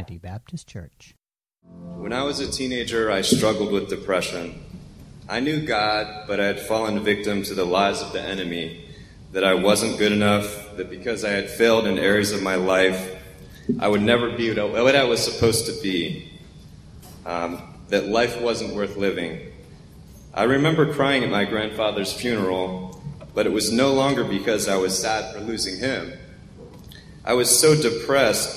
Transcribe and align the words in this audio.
Trinity 0.00 0.16
Baptist 0.16 0.66
Church. 0.66 1.14
When 1.96 2.14
I 2.14 2.22
was 2.22 2.40
a 2.40 2.50
teenager, 2.50 3.10
I 3.10 3.20
struggled 3.20 3.70
with 3.70 3.90
depression. 3.90 4.64
I 5.28 5.40
knew 5.40 5.66
God, 5.66 6.24
but 6.26 6.40
I 6.40 6.46
had 6.46 6.58
fallen 6.58 7.04
victim 7.04 7.42
to 7.42 7.54
the 7.54 7.66
lies 7.66 8.00
of 8.00 8.14
the 8.14 8.22
enemy 8.22 8.82
that 9.32 9.44
I 9.44 9.52
wasn't 9.52 9.98
good 9.98 10.12
enough, 10.12 10.74
that 10.76 10.88
because 10.88 11.22
I 11.22 11.32
had 11.32 11.50
failed 11.50 11.86
in 11.86 11.98
areas 11.98 12.32
of 12.32 12.42
my 12.42 12.54
life, 12.54 13.14
I 13.78 13.88
would 13.88 14.00
never 14.00 14.30
be 14.30 14.50
what 14.58 14.96
I 14.96 15.04
was 15.04 15.22
supposed 15.22 15.66
to 15.66 15.82
be, 15.82 16.32
um, 17.26 17.60
that 17.90 18.06
life 18.06 18.40
wasn't 18.40 18.74
worth 18.74 18.96
living. 18.96 19.52
I 20.32 20.44
remember 20.44 20.94
crying 20.94 21.24
at 21.24 21.30
my 21.30 21.44
grandfather's 21.44 22.10
funeral, 22.10 23.02
but 23.34 23.44
it 23.44 23.52
was 23.52 23.70
no 23.70 23.92
longer 23.92 24.24
because 24.24 24.66
I 24.66 24.78
was 24.78 24.98
sad 24.98 25.34
for 25.34 25.40
losing 25.40 25.76
him. 25.76 26.14
I 27.22 27.34
was 27.34 27.50
so 27.50 27.74
depressed 27.74 28.56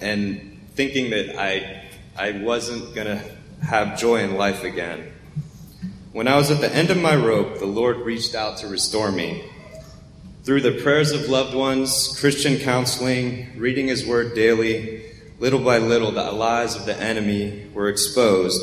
and 0.00 0.51
thinking 0.74 1.10
that 1.10 1.38
I, 1.38 1.84
I 2.16 2.32
wasn't 2.32 2.94
going 2.94 3.06
to 3.06 3.22
have 3.64 3.98
joy 3.98 4.20
in 4.20 4.36
life 4.36 4.64
again. 4.64 5.12
When 6.12 6.28
I 6.28 6.36
was 6.36 6.50
at 6.50 6.60
the 6.60 6.74
end 6.74 6.90
of 6.90 7.00
my 7.00 7.14
rope, 7.14 7.58
the 7.58 7.66
Lord 7.66 7.98
reached 7.98 8.34
out 8.34 8.58
to 8.58 8.68
restore 8.68 9.12
me. 9.12 9.44
Through 10.44 10.62
the 10.62 10.82
prayers 10.82 11.12
of 11.12 11.28
loved 11.28 11.54
ones, 11.54 12.18
Christian 12.18 12.58
counseling, 12.58 13.52
reading 13.56 13.88
His 13.88 14.06
Word 14.06 14.34
daily, 14.34 15.04
little 15.38 15.60
by 15.60 15.78
little, 15.78 16.10
the 16.10 16.32
lies 16.32 16.74
of 16.74 16.84
the 16.84 16.98
enemy 17.00 17.68
were 17.72 17.88
exposed 17.88 18.60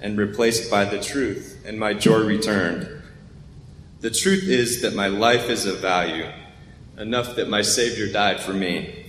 and 0.00 0.18
replaced 0.18 0.70
by 0.70 0.84
the 0.84 1.00
truth, 1.00 1.62
and 1.64 1.78
my 1.78 1.94
joy 1.94 2.18
returned. 2.18 3.02
The 4.00 4.10
truth 4.10 4.44
is 4.44 4.82
that 4.82 4.94
my 4.94 5.06
life 5.06 5.48
is 5.48 5.64
of 5.64 5.78
value, 5.78 6.30
enough 6.98 7.36
that 7.36 7.48
my 7.48 7.62
Savior 7.62 8.12
died 8.12 8.40
for 8.40 8.52
me. 8.52 9.03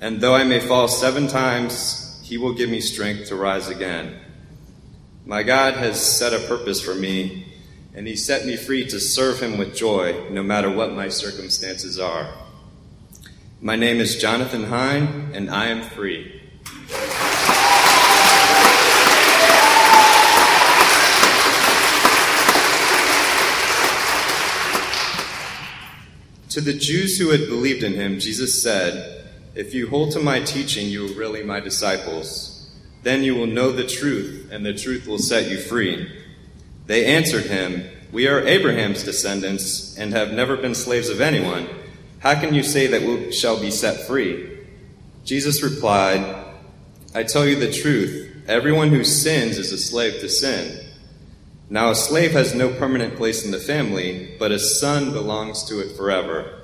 And 0.00 0.20
though 0.20 0.34
I 0.34 0.44
may 0.44 0.60
fall 0.60 0.88
seven 0.88 1.28
times, 1.28 2.20
He 2.24 2.38
will 2.38 2.54
give 2.54 2.70
me 2.70 2.80
strength 2.80 3.28
to 3.28 3.36
rise 3.36 3.68
again. 3.68 4.16
My 5.26 5.42
God 5.42 5.74
has 5.74 6.00
set 6.00 6.32
a 6.32 6.46
purpose 6.46 6.80
for 6.80 6.94
me 6.94 7.46
and 7.94 8.06
he 8.06 8.16
set 8.16 8.46
me 8.46 8.56
free 8.56 8.86
to 8.86 9.00
serve 9.00 9.40
him 9.40 9.58
with 9.58 9.74
joy 9.74 10.28
no 10.30 10.42
matter 10.42 10.70
what 10.70 10.92
my 10.92 11.08
circumstances 11.08 11.98
are. 11.98 12.32
My 13.60 13.76
name 13.76 13.98
is 13.98 14.16
Jonathan 14.16 14.64
Hine, 14.64 15.32
and 15.34 15.50
I 15.50 15.66
am 15.66 15.82
free. 15.82 16.40
To 26.50 26.60
the 26.60 26.72
Jews 26.72 27.18
who 27.18 27.30
had 27.30 27.48
believed 27.48 27.84
in 27.84 27.94
him, 27.94 28.18
Jesus 28.18 28.62
said, 28.62 29.19
If 29.54 29.74
you 29.74 29.88
hold 29.88 30.12
to 30.12 30.20
my 30.20 30.40
teaching, 30.40 30.88
you 30.88 31.06
are 31.06 31.18
really 31.18 31.42
my 31.42 31.58
disciples. 31.58 32.70
Then 33.02 33.24
you 33.24 33.34
will 33.34 33.46
know 33.46 33.72
the 33.72 33.86
truth, 33.86 34.48
and 34.52 34.64
the 34.64 34.74
truth 34.74 35.06
will 35.06 35.18
set 35.18 35.50
you 35.50 35.58
free. 35.58 36.08
They 36.86 37.06
answered 37.06 37.46
him, 37.46 37.84
We 38.12 38.28
are 38.28 38.46
Abraham's 38.46 39.02
descendants 39.02 39.96
and 39.98 40.12
have 40.12 40.32
never 40.32 40.56
been 40.56 40.74
slaves 40.74 41.08
of 41.08 41.20
anyone. 41.20 41.68
How 42.20 42.38
can 42.38 42.54
you 42.54 42.62
say 42.62 42.86
that 42.88 43.02
we 43.02 43.32
shall 43.32 43.60
be 43.60 43.70
set 43.70 44.06
free? 44.06 44.58
Jesus 45.24 45.62
replied, 45.62 46.44
I 47.14 47.24
tell 47.24 47.46
you 47.46 47.56
the 47.56 47.72
truth. 47.72 48.44
Everyone 48.46 48.90
who 48.90 49.04
sins 49.04 49.58
is 49.58 49.72
a 49.72 49.78
slave 49.78 50.20
to 50.20 50.28
sin. 50.28 50.86
Now, 51.68 51.90
a 51.90 51.94
slave 51.94 52.32
has 52.32 52.54
no 52.54 52.72
permanent 52.74 53.16
place 53.16 53.44
in 53.44 53.52
the 53.52 53.58
family, 53.58 54.34
but 54.38 54.50
a 54.50 54.58
son 54.58 55.12
belongs 55.12 55.64
to 55.64 55.80
it 55.80 55.96
forever. 55.96 56.60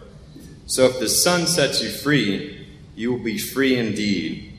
So 0.66 0.86
if 0.86 0.98
the 0.98 1.08
son 1.08 1.46
sets 1.46 1.80
you 1.80 1.90
free, 1.90 2.55
you 2.96 3.12
will 3.12 3.22
be 3.22 3.36
free 3.36 3.78
indeed. 3.78 4.54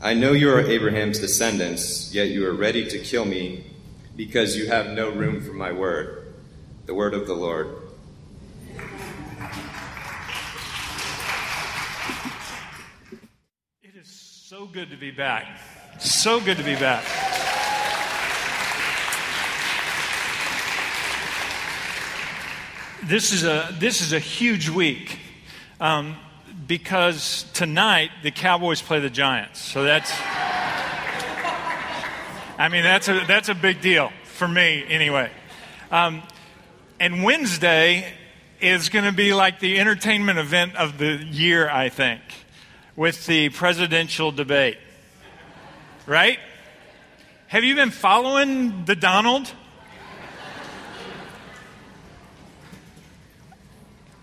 I 0.00 0.14
know 0.14 0.30
you 0.30 0.48
are 0.50 0.60
Abraham's 0.60 1.18
descendants, 1.18 2.14
yet 2.14 2.28
you 2.28 2.46
are 2.46 2.54
ready 2.54 2.88
to 2.88 2.98
kill 3.00 3.24
me 3.24 3.64
because 4.14 4.56
you 4.56 4.68
have 4.68 4.90
no 4.90 5.10
room 5.10 5.42
for 5.42 5.52
my 5.52 5.72
word, 5.72 6.34
the 6.86 6.94
word 6.94 7.14
of 7.14 7.26
the 7.26 7.34
Lord. 7.34 7.66
It 13.82 13.96
is 13.96 14.08
so 14.08 14.66
good 14.66 14.90
to 14.90 14.96
be 14.96 15.10
back. 15.10 15.58
So 15.98 16.38
good 16.38 16.58
to 16.58 16.62
be 16.62 16.76
back. 16.76 17.04
This 23.02 23.32
is 23.32 23.42
a, 23.42 23.74
this 23.80 24.00
is 24.00 24.12
a 24.12 24.20
huge 24.20 24.68
week 24.68 25.18
um, 25.80 26.16
because 26.66 27.46
tonight 27.52 28.10
the 28.22 28.30
Cowboys 28.30 28.80
play 28.80 29.00
the 29.00 29.10
Giants. 29.10 29.60
So 29.60 29.84
that's. 29.84 30.12
I 32.56 32.68
mean, 32.70 32.84
that's 32.84 33.08
a, 33.08 33.24
that's 33.26 33.48
a 33.48 33.54
big 33.54 33.80
deal 33.80 34.12
for 34.24 34.46
me, 34.46 34.84
anyway. 34.88 35.30
Um, 35.90 36.22
and 37.00 37.24
Wednesday 37.24 38.12
is 38.60 38.88
going 38.88 39.04
to 39.04 39.12
be 39.12 39.34
like 39.34 39.58
the 39.58 39.80
entertainment 39.80 40.38
event 40.38 40.76
of 40.76 40.98
the 40.98 41.16
year, 41.16 41.68
I 41.68 41.88
think, 41.88 42.22
with 42.94 43.26
the 43.26 43.48
presidential 43.48 44.30
debate. 44.30 44.78
Right? 46.06 46.38
Have 47.48 47.64
you 47.64 47.74
been 47.74 47.90
following 47.90 48.84
the 48.84 48.94
Donald? 48.94 49.52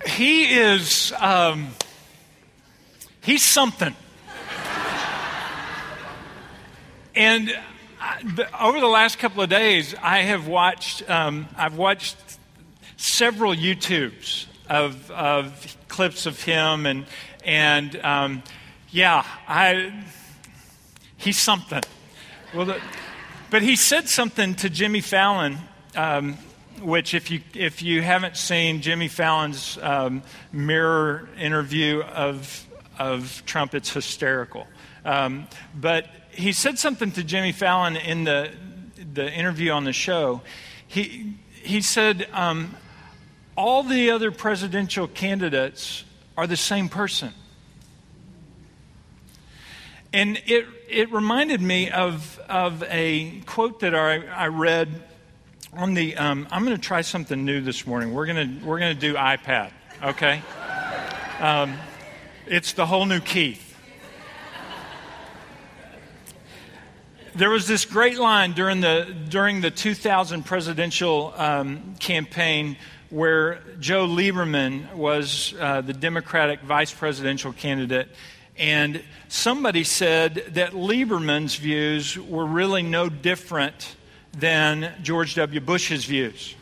He 0.05 0.45
is, 0.45 1.13
um, 1.19 1.69
he's 3.21 3.43
something. 3.43 3.95
And 7.15 7.53
over 8.59 8.79
the 8.79 8.87
last 8.87 9.19
couple 9.19 9.43
of 9.43 9.49
days, 9.49 9.93
I 10.01 10.19
have 10.19 10.47
watched, 10.47 11.07
um, 11.09 11.47
I've 11.57 11.75
watched 11.75 12.17
several 12.97 13.53
YouTubes 13.53 14.45
of, 14.69 15.11
of 15.11 15.77
clips 15.87 16.25
of 16.25 16.41
him, 16.41 16.85
and, 16.85 17.05
and 17.43 17.95
um, 17.97 18.43
yeah, 18.89 19.25
I, 19.47 19.93
he's 21.17 21.37
something. 21.37 21.83
Well, 22.53 22.65
the, 22.65 22.81
but 23.49 23.61
he 23.61 23.75
said 23.75 24.07
something 24.07 24.55
to 24.55 24.69
Jimmy 24.69 25.01
Fallon, 25.01 25.57
um, 25.95 26.37
which, 26.81 27.13
if 27.13 27.29
you, 27.29 27.41
if 27.53 27.81
you 27.81 28.01
haven't 28.01 28.37
seen 28.37 28.81
Jimmy 28.81 29.09
Fallon's 29.09 29.77
um, 29.81 30.23
mirror 30.53 31.27
interview 31.37 32.01
of, 32.01 32.65
of 33.01 33.43
Trump, 33.45 33.73
it's 33.73 33.91
hysterical. 33.91 34.67
Um, 35.03 35.47
but 35.75 36.05
he 36.29 36.53
said 36.53 36.77
something 36.77 37.11
to 37.13 37.23
Jimmy 37.23 37.51
Fallon 37.51 37.95
in 37.95 38.25
the, 38.25 38.51
the 39.13 39.31
interview 39.31 39.71
on 39.71 39.85
the 39.85 39.93
show. 39.93 40.41
He, 40.87 41.33
he 41.63 41.81
said, 41.81 42.27
um, 42.31 42.75
All 43.57 43.81
the 43.81 44.11
other 44.11 44.31
presidential 44.31 45.07
candidates 45.07 46.03
are 46.37 46.45
the 46.45 46.57
same 46.57 46.89
person. 46.89 47.33
And 50.13 50.39
it, 50.45 50.67
it 50.87 51.11
reminded 51.11 51.61
me 51.61 51.89
of, 51.89 52.39
of 52.49 52.83
a 52.83 53.41
quote 53.47 53.79
that 53.79 53.95
I, 53.95 54.17
I 54.25 54.47
read 54.47 54.89
on 55.73 55.93
the. 55.93 56.17
Um, 56.17 56.47
I'm 56.51 56.65
going 56.65 56.75
to 56.75 56.81
try 56.81 57.01
something 57.01 57.45
new 57.45 57.61
this 57.61 57.87
morning. 57.87 58.13
We're 58.13 58.25
going 58.25 58.59
to 58.59 58.65
we're 58.65 58.79
to 58.79 58.93
do 58.93 59.13
iPad, 59.13 59.71
okay? 60.03 60.41
Um, 61.39 61.77
it's 62.47 62.73
the 62.73 62.85
whole 62.85 63.05
new 63.05 63.19
Keith. 63.19 63.67
There 67.33 67.49
was 67.49 67.65
this 67.65 67.85
great 67.85 68.17
line 68.17 68.51
during 68.51 68.81
the, 68.81 69.15
during 69.29 69.61
the 69.61 69.71
2000 69.71 70.43
presidential 70.43 71.33
um, 71.37 71.95
campaign 71.95 72.75
where 73.09 73.61
Joe 73.79 74.05
Lieberman 74.05 74.93
was 74.95 75.53
uh, 75.59 75.81
the 75.81 75.93
Democratic 75.93 76.61
vice 76.61 76.93
presidential 76.93 77.53
candidate. 77.53 78.09
And 78.57 79.01
somebody 79.29 79.85
said 79.85 80.43
that 80.55 80.71
Lieberman's 80.71 81.55
views 81.55 82.17
were 82.17 82.45
really 82.45 82.83
no 82.83 83.07
different 83.07 83.95
than 84.33 84.93
George 85.01 85.35
W. 85.35 85.61
Bush's 85.61 86.03
views. 86.03 86.55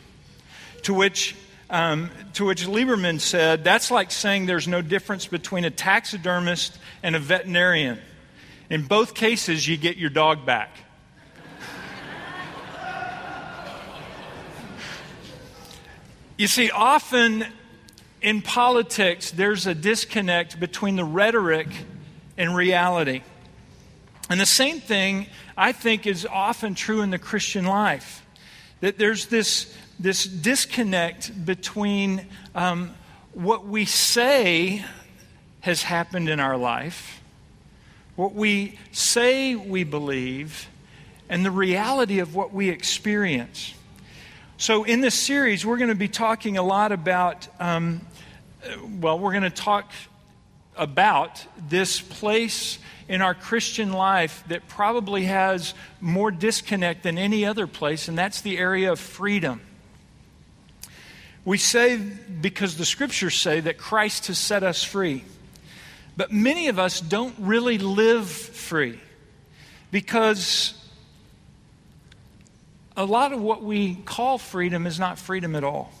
To 0.82 0.94
which, 0.94 1.34
um, 1.70 2.10
to 2.34 2.44
which 2.44 2.66
Lieberman 2.66 3.20
said, 3.20 3.64
That's 3.64 3.90
like 3.90 4.10
saying 4.10 4.46
there's 4.46 4.68
no 4.68 4.82
difference 4.82 5.26
between 5.26 5.64
a 5.64 5.70
taxidermist 5.70 6.76
and 7.02 7.16
a 7.16 7.18
veterinarian. 7.18 7.98
In 8.68 8.82
both 8.82 9.14
cases, 9.14 9.66
you 9.66 9.76
get 9.76 9.96
your 9.96 10.10
dog 10.10 10.44
back. 10.44 10.76
you 16.36 16.46
see, 16.46 16.70
often 16.70 17.46
in 18.20 18.42
politics, 18.42 19.30
there's 19.30 19.66
a 19.66 19.74
disconnect 19.74 20.60
between 20.60 20.96
the 20.96 21.04
rhetoric 21.04 21.68
and 22.36 22.54
reality. 22.54 23.22
And 24.28 24.40
the 24.40 24.46
same 24.46 24.80
thing, 24.80 25.26
I 25.56 25.72
think, 25.72 26.06
is 26.06 26.26
often 26.26 26.74
true 26.74 27.02
in 27.02 27.10
the 27.10 27.18
Christian 27.18 27.64
life. 27.64 28.24
That 28.80 28.98
there's 28.98 29.26
this, 29.26 29.76
this 30.00 30.24
disconnect 30.24 31.44
between 31.44 32.26
um, 32.54 32.94
what 33.32 33.66
we 33.66 33.84
say 33.84 34.84
has 35.60 35.82
happened 35.82 36.28
in 36.28 36.40
our 36.40 36.56
life 36.56 37.20
what 38.20 38.34
we 38.34 38.78
say 38.92 39.54
we 39.54 39.82
believe, 39.82 40.68
and 41.30 41.42
the 41.42 41.50
reality 41.50 42.18
of 42.18 42.34
what 42.34 42.52
we 42.52 42.68
experience. 42.68 43.72
So, 44.58 44.84
in 44.84 45.00
this 45.00 45.14
series, 45.14 45.64
we're 45.64 45.78
going 45.78 45.88
to 45.88 45.94
be 45.94 46.06
talking 46.06 46.58
a 46.58 46.62
lot 46.62 46.92
about, 46.92 47.48
um, 47.58 48.02
well, 49.00 49.18
we're 49.18 49.30
going 49.30 49.44
to 49.44 49.48
talk 49.48 49.90
about 50.76 51.42
this 51.66 51.98
place 51.98 52.78
in 53.08 53.22
our 53.22 53.34
Christian 53.34 53.90
life 53.90 54.44
that 54.48 54.68
probably 54.68 55.24
has 55.24 55.72
more 56.02 56.30
disconnect 56.30 57.04
than 57.04 57.16
any 57.16 57.46
other 57.46 57.66
place, 57.66 58.06
and 58.06 58.18
that's 58.18 58.42
the 58.42 58.58
area 58.58 58.92
of 58.92 59.00
freedom. 59.00 59.62
We 61.44 61.58
say, 61.58 61.96
because 61.96 62.76
the 62.76 62.84
scriptures 62.84 63.34
say, 63.34 63.60
that 63.60 63.78
Christ 63.78 64.26
has 64.26 64.38
set 64.38 64.62
us 64.62 64.84
free. 64.84 65.24
But 66.16 66.32
many 66.32 66.68
of 66.68 66.78
us 66.78 67.00
don't 67.00 67.34
really 67.38 67.78
live 67.78 68.28
free 68.28 69.00
because 69.90 70.74
a 72.96 73.04
lot 73.04 73.32
of 73.32 73.40
what 73.40 73.62
we 73.62 73.94
call 73.94 74.36
freedom 74.36 74.86
is 74.86 74.98
not 74.98 75.18
freedom 75.18 75.56
at 75.56 75.64
all. 75.64 75.92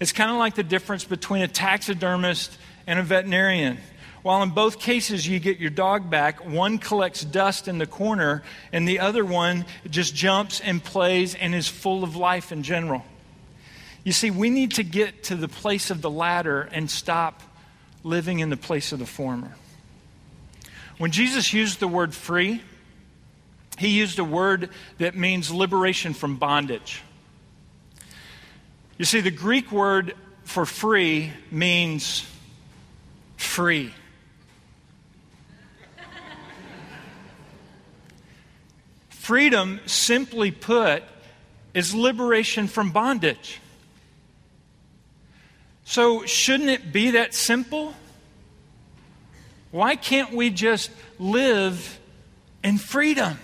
It's 0.00 0.12
kind 0.12 0.30
of 0.30 0.36
like 0.36 0.56
the 0.56 0.64
difference 0.64 1.04
between 1.04 1.42
a 1.42 1.48
taxidermist 1.48 2.58
and 2.86 2.98
a 2.98 3.02
veterinarian. 3.02 3.78
While 4.22 4.42
in 4.42 4.50
both 4.50 4.80
cases 4.80 5.26
you 5.28 5.38
get 5.38 5.58
your 5.58 5.70
dog 5.70 6.10
back, 6.10 6.44
one 6.44 6.78
collects 6.78 7.22
dust 7.24 7.68
in 7.68 7.78
the 7.78 7.86
corner 7.86 8.42
and 8.72 8.88
the 8.88 8.98
other 8.98 9.24
one 9.24 9.64
just 9.88 10.14
jumps 10.14 10.60
and 10.60 10.82
plays 10.82 11.36
and 11.36 11.54
is 11.54 11.68
full 11.68 12.02
of 12.02 12.16
life 12.16 12.50
in 12.50 12.64
general. 12.64 13.04
You 14.06 14.12
see, 14.12 14.30
we 14.30 14.50
need 14.50 14.74
to 14.74 14.84
get 14.84 15.24
to 15.24 15.34
the 15.34 15.48
place 15.48 15.90
of 15.90 16.00
the 16.00 16.08
latter 16.08 16.60
and 16.60 16.88
stop 16.88 17.42
living 18.04 18.38
in 18.38 18.50
the 18.50 18.56
place 18.56 18.92
of 18.92 19.00
the 19.00 19.04
former. 19.04 19.56
When 20.98 21.10
Jesus 21.10 21.52
used 21.52 21.80
the 21.80 21.88
word 21.88 22.14
free, 22.14 22.62
he 23.78 23.88
used 23.88 24.20
a 24.20 24.24
word 24.24 24.70
that 24.98 25.16
means 25.16 25.50
liberation 25.50 26.14
from 26.14 26.36
bondage. 26.36 27.02
You 28.96 29.04
see, 29.04 29.20
the 29.20 29.32
Greek 29.32 29.72
word 29.72 30.14
for 30.44 30.64
free 30.64 31.32
means 31.50 32.24
free. 33.36 33.92
Freedom, 39.08 39.80
simply 39.86 40.52
put, 40.52 41.02
is 41.74 41.92
liberation 41.92 42.68
from 42.68 42.92
bondage. 42.92 43.60
So, 45.88 46.26
shouldn't 46.26 46.68
it 46.68 46.92
be 46.92 47.12
that 47.12 47.32
simple? 47.32 47.94
Why 49.70 49.94
can't 49.94 50.32
we 50.32 50.50
just 50.50 50.90
live 51.20 52.00
in 52.64 52.76
freedom? 52.76 53.38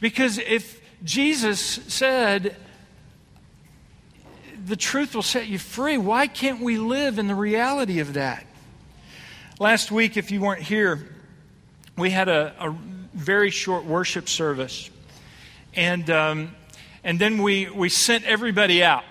Because 0.00 0.38
if 0.38 0.82
Jesus 1.04 1.60
said, 1.60 2.56
the 4.66 4.74
truth 4.74 5.14
will 5.14 5.22
set 5.22 5.46
you 5.46 5.60
free, 5.60 5.96
why 5.96 6.26
can't 6.26 6.60
we 6.60 6.76
live 6.76 7.20
in 7.20 7.28
the 7.28 7.36
reality 7.36 8.00
of 8.00 8.14
that? 8.14 8.44
Last 9.60 9.92
week, 9.92 10.16
if 10.16 10.32
you 10.32 10.40
weren't 10.40 10.62
here, 10.62 11.08
we 11.96 12.10
had 12.10 12.28
a, 12.28 12.52
a 12.58 12.76
very 13.14 13.50
short 13.50 13.84
worship 13.84 14.28
service. 14.28 14.90
And, 15.74 16.10
um, 16.10 16.56
and 17.04 17.20
then 17.20 17.40
we, 17.40 17.70
we 17.70 17.88
sent 17.88 18.24
everybody 18.24 18.82
out 18.82 19.04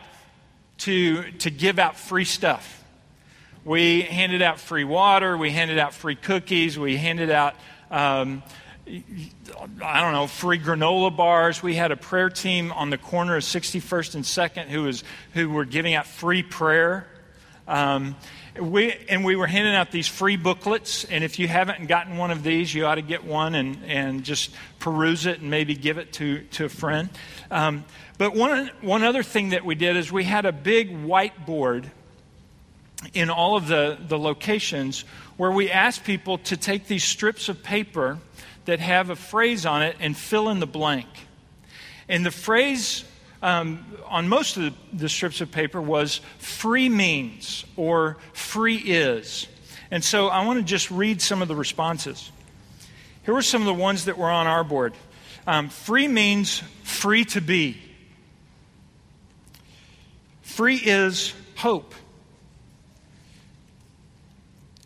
to, 0.84 1.32
to 1.32 1.50
give 1.50 1.80
out 1.80 1.98
free 1.98 2.26
stuff. 2.26 2.84
We 3.66 4.02
handed 4.02 4.42
out 4.42 4.60
free 4.60 4.84
water, 4.84 5.38
we 5.38 5.52
handed 5.52 5.80
out 5.80 5.94
free 5.94 6.16
cookies, 6.16 6.78
we 6.78 6.98
handed 6.98 7.30
out 7.30 7.56
um, 7.90 8.44
I 8.86 10.02
don't 10.02 10.12
know, 10.12 10.28
free 10.28 10.60
granola 10.60 11.16
bars. 11.16 11.64
We 11.64 11.76
had 11.76 11.92
a 11.92 11.96
prayer 11.96 12.30
team 12.30 12.74
on 12.74 12.90
the 12.90 12.98
corner 12.98 13.38
of 13.38 13.44
61st 13.44 14.16
and 14.16 14.24
2nd 14.26 14.68
who, 14.68 14.84
was, 14.84 15.06
who 15.34 15.50
were 15.50 15.64
giving 15.64 15.94
out 15.94 16.06
free 16.06 16.44
prayer. 16.44 17.08
Um, 17.68 18.16
we, 18.60 18.94
and 19.10 19.26
we 19.26 19.36
were 19.36 19.48
handing 19.48 19.74
out 19.74 19.92
these 19.92 20.08
free 20.08 20.36
booklets. 20.36 21.06
And 21.06 21.24
if 21.24 21.40
you 21.40 21.48
haven't 21.48 21.88
gotten 21.88 22.18
one 22.18 22.32
of 22.32 22.44
these, 22.44 22.74
you 22.74 22.86
ought 22.86 22.96
to 22.96 23.02
get 23.02 23.24
one 23.24 23.56
and, 23.56 23.80
and 23.86 24.24
just 24.24 24.52
peruse 24.80 25.26
it 25.26 25.42
and 25.42 25.50
maybe 25.50 25.76
give 25.76 25.98
it 25.98 26.14
to, 26.14 26.42
to 26.52 26.66
a 26.66 26.70
friend. 26.70 27.10
Um, 27.50 27.86
but 28.18 28.36
one, 28.36 28.70
one 28.82 29.04
other 29.04 29.24
thing 29.24 29.50
that 29.50 29.66
we 29.66 29.76
did 29.76 29.98
is 29.98 30.12
we 30.12 30.24
had 30.24 30.46
a 30.46 30.52
big 30.52 30.92
whiteboard 31.06 31.90
in 33.14 33.30
all 33.30 33.58
of 33.58 33.68
the, 33.68 33.98
the 34.08 34.18
locations 34.18 35.02
where 35.36 35.52
we 35.52 35.70
asked 35.70 36.04
people 36.04 36.38
to 36.38 36.56
take 36.56 36.88
these 36.88 37.04
strips 37.04 37.50
of 37.50 37.64
paper 37.64 38.20
that 38.66 38.80
have 38.80 39.10
a 39.10 39.16
phrase 39.16 39.66
on 39.66 39.82
it 39.82 39.96
and 40.00 40.16
fill 40.16 40.50
in 40.50 40.60
the 40.60 40.68
blank. 40.68 41.08
And 42.08 42.26
the 42.26 42.32
phrase 42.32 43.04
um, 43.44 43.86
on 44.08 44.30
most 44.30 44.56
of 44.56 44.64
the, 44.64 44.74
the 44.94 45.10
strips 45.10 45.42
of 45.42 45.52
paper 45.52 45.82
was 45.82 46.22
free 46.38 46.88
means 46.88 47.66
or 47.76 48.18
free 48.32 48.78
is. 48.78 49.48
And 49.92 50.04
so 50.04 50.30
I 50.30 50.46
want 50.46 50.60
to 50.60 50.66
just 50.66 50.90
read 50.90 51.22
some 51.22 51.42
of 51.42 51.50
the 51.50 51.56
responses. 51.56 52.32
Here 53.26 53.34
were 53.34 53.42
some 53.42 53.62
of 53.62 53.66
the 53.66 53.74
ones 53.74 54.06
that 54.06 54.18
were 54.18 54.30
on 54.30 54.48
our 54.48 54.64
board. 54.64 54.94
Um, 55.46 55.68
free 55.68 56.08
means 56.08 56.64
free 56.84 57.26
to 57.26 57.42
be. 57.42 57.78
Free 60.42 60.78
is 60.78 61.34
hope. 61.56 61.94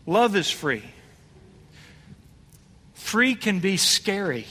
Love 0.07 0.35
is 0.35 0.49
free. 0.49 0.83
Free 2.95 3.35
can 3.35 3.59
be 3.59 3.77
scary. 3.77 4.47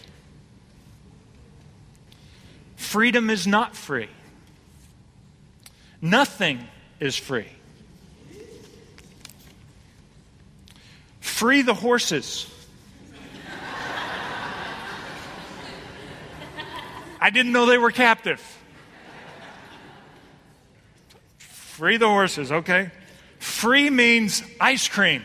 Freedom 2.86 3.30
is 3.30 3.48
not 3.48 3.74
free. 3.74 4.08
Nothing 6.00 6.68
is 7.00 7.16
free. 7.16 7.48
Free 11.18 11.62
the 11.62 11.74
horses. 11.74 12.48
I 17.20 17.30
didn't 17.30 17.50
know 17.50 17.66
they 17.66 17.76
were 17.76 17.90
captive. 17.90 18.40
Free 21.38 21.96
the 21.96 22.08
horses, 22.08 22.52
okay? 22.52 22.92
Free 23.40 23.90
means 23.90 24.44
ice 24.60 24.86
cream. 24.86 25.24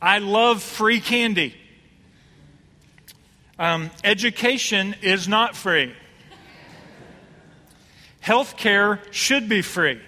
I 0.00 0.20
love 0.20 0.62
free 0.62 1.00
candy. 1.00 1.54
Um, 3.58 3.90
education 4.04 4.94
is 5.02 5.26
not 5.26 5.56
free. 5.56 5.92
Health 8.20 8.56
care 8.56 9.00
should 9.10 9.48
be 9.48 9.62
free. 9.62 10.00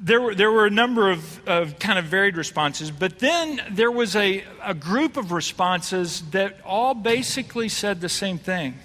There 0.00 0.20
were, 0.20 0.34
there 0.34 0.50
were 0.50 0.66
a 0.66 0.70
number 0.70 1.10
of, 1.10 1.46
of 1.46 1.78
kind 1.78 1.98
of 1.98 2.06
varied 2.06 2.36
responses, 2.36 2.90
but 2.90 3.18
then 3.18 3.60
there 3.70 3.90
was 3.90 4.16
a, 4.16 4.42
a 4.62 4.72
group 4.74 5.16
of 5.16 5.30
responses 5.30 6.22
that 6.30 6.58
all 6.64 6.94
basically 6.94 7.68
said 7.68 8.00
the 8.00 8.08
same 8.08 8.38
thing. 8.38 8.78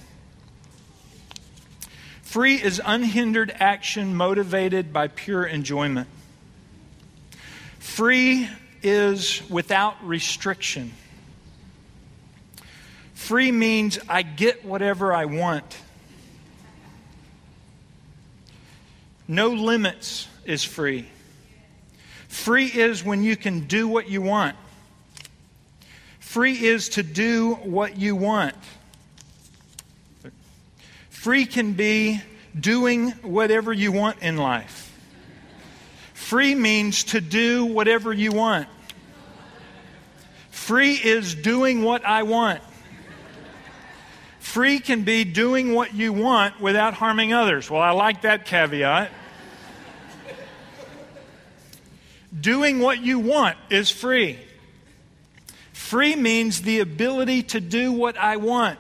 Free 2.22 2.62
is 2.62 2.82
unhindered 2.86 3.56
action 3.60 4.14
motivated 4.14 4.92
by 4.92 5.08
pure 5.08 5.46
enjoyment. 5.46 6.10
Free 7.80 8.50
is 8.84 9.42
without 9.50 9.96
restriction. 10.06 10.92
Free 13.26 13.52
means 13.52 13.98
I 14.08 14.22
get 14.22 14.64
whatever 14.64 15.12
I 15.12 15.26
want. 15.26 15.80
No 19.28 19.48
limits 19.48 20.28
is 20.46 20.64
free. 20.64 21.08
Free 22.28 22.68
is 22.68 23.04
when 23.04 23.24
you 23.24 23.36
can 23.36 23.62
do 23.62 23.88
what 23.88 24.08
you 24.08 24.22
want. 24.22 24.56
Free 26.20 26.54
is 26.54 26.90
to 26.90 27.02
do 27.02 27.56
what 27.64 27.98
you 27.98 28.16
want. 28.16 28.54
Free 31.10 31.48
can 31.48 31.74
be 31.74 32.22
doing 32.60 33.10
whatever 33.24 33.74
you 33.74 33.92
want 33.92 34.22
in 34.22 34.38
life. 34.38 34.96
Free 36.14 36.54
means 36.54 37.06
to 37.06 37.22
do 37.22 37.66
whatever 37.66 38.14
you 38.14 38.34
want. 38.34 38.68
Free 40.52 40.94
is 40.94 41.34
doing 41.34 41.82
what 41.82 42.06
I 42.06 42.22
want. 42.22 42.62
Free 44.56 44.80
can 44.80 45.02
be 45.02 45.26
doing 45.26 45.74
what 45.74 45.94
you 45.94 46.14
want 46.14 46.62
without 46.62 46.94
harming 46.94 47.34
others. 47.34 47.70
Well, 47.70 47.82
I 47.82 47.90
like 47.90 48.22
that 48.22 48.46
caveat. 48.46 49.12
doing 52.40 52.80
what 52.80 53.02
you 53.02 53.20
want 53.20 53.58
is 53.70 53.92
free. 53.92 54.40
Free 55.74 56.16
means 56.16 56.62
the 56.62 56.80
ability 56.80 57.44
to 57.44 57.60
do 57.60 57.92
what 57.92 58.18
I 58.18 58.38
want. 58.38 58.80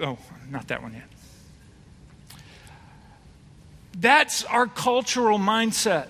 Oh, 0.00 0.18
not 0.50 0.66
that 0.66 0.82
one 0.82 0.92
yet. 0.92 1.04
That's 3.96 4.42
our 4.46 4.66
cultural 4.66 5.38
mindset. 5.38 6.08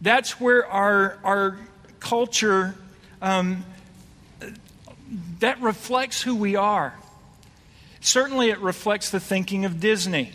That's 0.00 0.40
where 0.40 0.66
our, 0.66 1.16
our 1.22 1.58
culture, 2.00 2.74
um, 3.22 3.64
that 5.40 5.60
reflects 5.60 6.22
who 6.22 6.34
we 6.34 6.56
are. 6.56 6.94
Certainly, 8.00 8.50
it 8.50 8.60
reflects 8.60 9.10
the 9.10 9.20
thinking 9.20 9.64
of 9.64 9.80
Disney. 9.80 10.32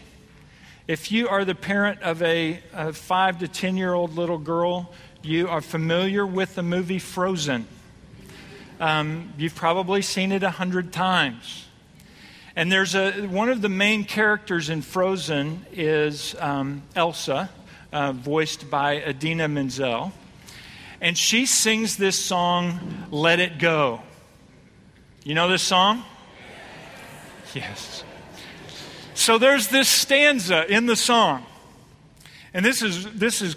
If 0.87 1.11
you 1.11 1.29
are 1.29 1.45
the 1.45 1.53
parent 1.53 2.01
of 2.01 2.21
a, 2.23 2.59
a 2.73 2.93
five 2.93 3.39
to 3.39 3.47
10 3.47 3.77
year 3.77 3.93
old 3.93 4.15
little 4.15 4.39
girl, 4.39 4.91
you 5.21 5.47
are 5.47 5.61
familiar 5.61 6.25
with 6.25 6.55
the 6.55 6.63
movie 6.63 6.97
Frozen. 6.97 7.67
Um, 8.79 9.33
you've 9.37 9.55
probably 9.55 10.01
seen 10.01 10.31
it 10.31 10.41
a 10.41 10.49
hundred 10.49 10.91
times. 10.93 11.67
And 12.55 12.71
there's 12.71 12.95
a, 12.95 13.11
one 13.27 13.49
of 13.49 13.61
the 13.61 13.69
main 13.69 14.03
characters 14.03 14.69
in 14.69 14.81
Frozen 14.81 15.65
is 15.71 16.35
um, 16.39 16.81
Elsa, 16.95 17.49
uh, 17.93 18.11
voiced 18.13 18.69
by 18.69 18.93
Idina 18.93 19.47
Menzel. 19.47 20.11
And 21.01 21.17
she 21.17 21.45
sings 21.45 21.97
this 21.97 22.17
song, 22.17 23.07
Let 23.11 23.39
It 23.39 23.59
Go. 23.59 24.01
You 25.23 25.35
know 25.35 25.49
this 25.49 25.61
song? 25.61 26.03
Yes. 27.53 28.03
So 29.15 29.37
there's 29.37 29.67
this 29.67 29.89
stanza 29.89 30.71
in 30.71 30.85
the 30.85 30.95
song. 30.95 31.45
And 32.53 32.63
this 32.63 32.81
is, 32.81 33.05
this 33.11 33.41
is 33.41 33.55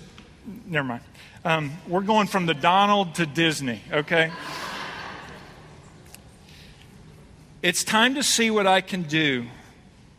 never 0.67 0.87
mind. 0.87 1.03
Um, 1.45 1.73
we're 1.87 2.03
going 2.03 2.27
from 2.27 2.47
the 2.47 2.55
Donald 2.55 3.17
to 3.17 3.27
Disney, 3.27 3.81
okay? 3.93 4.31
it's 7.63 7.85
time 7.85 8.17
to 8.17 8.23
see 8.23 8.51
what 8.51 8.67
I 8.67 8.81
can 8.81 9.03
do 9.03 9.47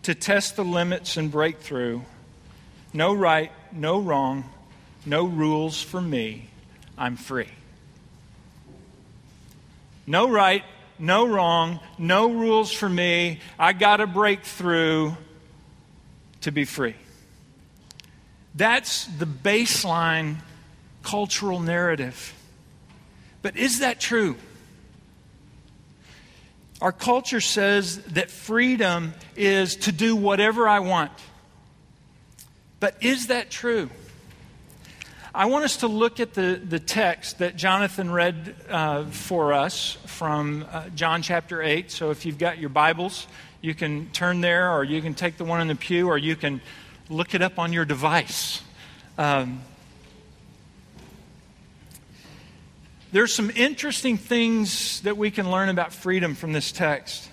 to 0.03 0.15
test 0.15 0.55
the 0.55 0.63
limits 0.63 1.17
and 1.17 1.31
break 1.31 1.59
through. 1.59 2.03
No 2.93 3.13
right, 3.13 3.51
no 3.71 3.99
wrong, 3.99 4.45
no 5.05 5.25
rules 5.25 5.81
for 5.81 5.99
me. 5.99 6.49
I'm 6.97 7.15
free. 7.17 7.49
No 10.05 10.29
right, 10.29 10.63
no 10.99 11.27
wrong, 11.27 11.79
no 11.97 12.31
rules 12.31 12.71
for 12.71 12.89
me. 12.89 13.39
I 13.57 13.73
got 13.73 13.97
to 13.97 14.07
break 14.07 14.43
through 14.43 15.15
to 16.41 16.51
be 16.51 16.65
free. 16.65 16.95
That's 18.55 19.05
the 19.05 19.25
baseline 19.25 20.37
cultural 21.01 21.59
narrative. 21.59 22.33
But 23.41 23.57
is 23.57 23.79
that 23.79 23.99
true? 23.99 24.35
Our 26.81 26.91
culture 26.91 27.41
says 27.41 27.97
that 27.99 28.29
freedom 28.29 29.13
is 29.35 29.77
to 29.77 29.91
do 29.91 30.15
whatever 30.15 30.67
I 30.67 30.79
want. 30.79 31.11
But 32.79 32.97
is 33.01 33.27
that 33.27 33.49
true? 33.49 33.89
I 35.35 35.45
want 35.45 35.65
us 35.65 35.77
to 35.77 35.87
look 35.87 36.19
at 36.19 36.35
the, 36.35 36.61
the 36.63 36.77
text 36.77 37.39
that 37.39 37.55
Jonathan 37.55 38.11
read 38.11 38.53
uh, 38.69 39.05
for 39.05 39.51
us 39.51 39.97
from 40.05 40.63
uh, 40.71 40.89
John 40.89 41.23
chapter 41.23 41.63
8. 41.63 41.89
So 41.89 42.11
if 42.11 42.23
you've 42.23 42.37
got 42.37 42.59
your 42.59 42.69
Bibles, 42.69 43.25
you 43.59 43.73
can 43.73 44.11
turn 44.11 44.41
there, 44.41 44.71
or 44.71 44.83
you 44.83 45.01
can 45.01 45.15
take 45.15 45.37
the 45.37 45.43
one 45.43 45.59
in 45.59 45.67
the 45.67 45.75
pew, 45.75 46.07
or 46.07 46.19
you 46.19 46.35
can 46.35 46.61
look 47.09 47.33
it 47.33 47.41
up 47.41 47.57
on 47.57 47.73
your 47.73 47.83
device. 47.83 48.61
Um, 49.17 49.61
there's 53.11 53.33
some 53.33 53.49
interesting 53.55 54.17
things 54.17 55.01
that 55.01 55.17
we 55.17 55.31
can 55.31 55.49
learn 55.49 55.69
about 55.69 55.93
freedom 55.93 56.35
from 56.35 56.53
this 56.53 56.71
text. 56.71 57.27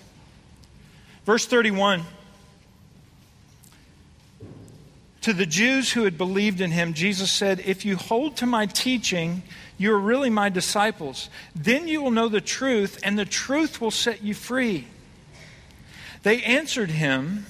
Verse 1.27 1.45
31 1.45 2.05
To 5.23 5.35
the 5.35 5.47
Jews 5.47 5.93
who 5.93 6.05
had 6.05 6.17
believed 6.17 6.63
in 6.63 6.71
him, 6.71 6.95
Jesus 6.95 7.31
said, 7.31 7.61
If 7.61 7.85
you 7.85 7.97
hold 7.97 8.37
to 8.39 8.47
my 8.47 8.65
teaching, 8.67 9.43
you 9.77 9.93
are 9.93 9.99
really 9.99 10.31
my 10.31 10.49
disciples. 10.49 11.29
Then 11.55 11.89
you 11.89 12.03
will 12.03 12.11
know 12.11 12.29
the 12.29 12.41
truth, 12.41 12.99
and 13.03 13.19
the 13.19 13.27
truth 13.27 13.81
will 13.81 13.91
set 13.91 14.23
you 14.23 14.33
free. 14.33 14.87
They 16.23 16.43
answered 16.43 16.91
him, 16.91 17.45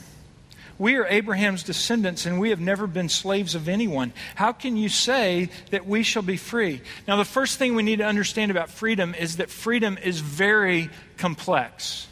We 0.79 0.97
are 0.97 1.07
Abraham's 1.07 1.63
descendants, 1.63 2.27
and 2.27 2.41
we 2.41 2.51
have 2.51 2.61
never 2.61 2.89
been 2.89 3.09
slaves 3.09 3.55
of 3.55 3.69
anyone. 3.69 4.13
How 4.35 4.53
can 4.53 4.77
you 4.77 4.89
say 4.89 5.49
that 5.71 5.87
we 5.87 6.03
shall 6.03 6.23
be 6.23 6.37
free? 6.37 6.81
Now, 7.07 7.17
the 7.17 7.25
first 7.25 7.59
thing 7.59 7.77
we 7.77 7.85
need 7.85 7.99
to 7.99 8.07
understand 8.07 8.51
about 8.51 8.71
freedom 8.71 9.15
is 9.15 9.37
that 9.37 9.49
freedom 9.49 9.97
is 9.97 10.19
very 10.19 10.91
complex. 11.19 12.09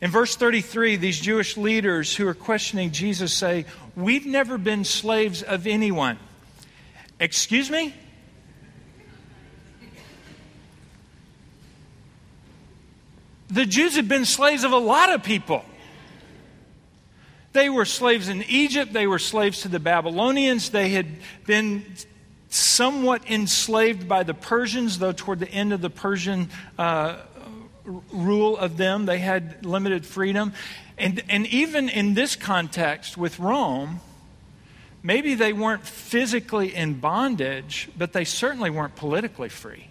In 0.00 0.10
verse 0.10 0.36
33, 0.36 0.96
these 0.96 1.18
Jewish 1.18 1.56
leaders 1.56 2.14
who 2.14 2.28
are 2.28 2.34
questioning 2.34 2.90
Jesus 2.90 3.32
say, 3.32 3.64
We've 3.94 4.26
never 4.26 4.58
been 4.58 4.84
slaves 4.84 5.42
of 5.42 5.66
anyone. 5.66 6.18
Excuse 7.18 7.70
me? 7.70 7.94
the 13.48 13.64
Jews 13.64 13.96
had 13.96 14.08
been 14.08 14.24
slaves 14.24 14.64
of 14.64 14.72
a 14.72 14.78
lot 14.78 15.12
of 15.12 15.22
people. 15.22 15.64
They 17.52 17.70
were 17.70 17.84
slaves 17.84 18.28
in 18.28 18.42
Egypt, 18.42 18.92
they 18.92 19.06
were 19.06 19.18
slaves 19.18 19.62
to 19.62 19.68
the 19.68 19.80
Babylonians, 19.80 20.70
they 20.70 20.90
had 20.90 21.06
been 21.46 21.84
somewhat 22.50 23.28
enslaved 23.30 24.08
by 24.08 24.24
the 24.24 24.34
Persians, 24.34 24.98
though 24.98 25.12
toward 25.12 25.40
the 25.40 25.48
end 25.48 25.72
of 25.72 25.80
the 25.80 25.90
Persian 25.90 26.50
uh, 26.78 27.16
rule 28.12 28.56
of 28.56 28.76
them, 28.76 29.06
they 29.06 29.18
had 29.18 29.64
limited 29.64 30.04
freedom. 30.04 30.52
And, 30.98 31.22
and 31.28 31.46
even 31.48 31.88
in 31.88 32.14
this 32.14 32.36
context 32.36 33.16
with 33.16 33.38
Rome, 33.38 34.00
maybe 35.02 35.34
they 35.34 35.52
weren't 35.52 35.86
physically 35.86 36.74
in 36.74 36.94
bondage, 36.94 37.88
but 37.96 38.12
they 38.12 38.24
certainly 38.24 38.70
weren't 38.70 38.96
politically 38.96 39.48
free. 39.48 39.88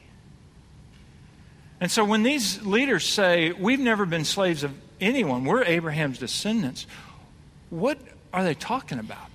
And 1.79 1.91
so 1.91 2.03
when 2.05 2.23
these 2.23 2.61
leaders 2.63 3.07
say, 3.07 3.51
We've 3.51 3.79
never 3.79 4.05
been 4.05 4.25
slaves 4.25 4.63
of 4.63 4.73
anyone, 4.99 5.45
we're 5.45 5.63
Abraham's 5.63 6.19
descendants, 6.19 6.87
what 7.69 7.97
are 8.33 8.43
they 8.43 8.53
talking 8.53 8.99
about? 8.99 9.29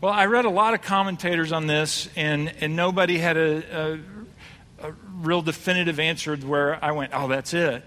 Well, 0.00 0.12
I 0.12 0.26
read 0.26 0.46
a 0.46 0.50
lot 0.50 0.72
of 0.72 0.80
commentators 0.80 1.52
on 1.52 1.66
this, 1.66 2.08
and, 2.16 2.52
and 2.60 2.74
nobody 2.74 3.18
had 3.18 3.36
a, 3.36 3.92
a, 3.92 3.98
real 5.20 5.42
definitive 5.42 6.00
answer 6.00 6.36
where 6.36 6.82
I 6.84 6.92
went, 6.92 7.12
Oh, 7.14 7.28
that's 7.28 7.54
it. 7.54 7.84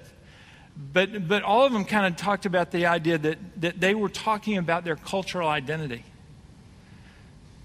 But, 0.76 1.28
but 1.28 1.44
all 1.44 1.66
of 1.66 1.74
them 1.74 1.86
kind 1.86 2.06
of 2.06 2.16
talked 2.16 2.46
about 2.46 2.72
the 2.72 2.88
idea 2.88 3.18
that, 3.18 3.38
that 3.62 3.80
they 3.80 3.94
were 3.94 4.10
talking 4.10 4.58
about 4.58 4.84
their 4.84 4.96
cultural 4.96 5.48
identity. 5.48 6.04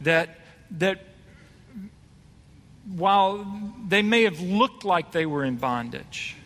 That, 0.03 0.39
that 0.73 1.01
while 2.95 3.47
they 3.89 4.03
may 4.03 4.25
have 4.25 4.41
looked 4.41 4.85
like 4.85 5.13
they 5.13 5.27
were 5.27 5.45
in 5.45 5.57
bondage, 5.57 6.37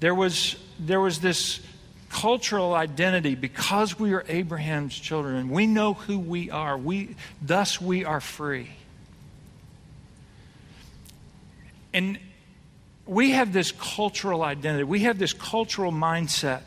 there 0.00 0.14
was, 0.14 0.56
there 0.78 1.00
was 1.00 1.20
this 1.20 1.60
cultural 2.10 2.74
identity 2.74 3.34
because 3.34 3.98
we 3.98 4.12
are 4.12 4.24
Abraham's 4.28 4.94
children. 4.94 5.48
We 5.48 5.66
know 5.66 5.94
who 5.94 6.18
we 6.18 6.50
are. 6.50 6.76
We, 6.76 7.16
thus, 7.42 7.80
we 7.80 8.04
are 8.04 8.20
free. 8.20 8.70
And 11.94 12.18
we 13.06 13.30
have 13.30 13.52
this 13.52 13.72
cultural 13.72 14.42
identity, 14.42 14.84
we 14.84 15.00
have 15.00 15.18
this 15.18 15.32
cultural 15.32 15.92
mindset 15.92 16.62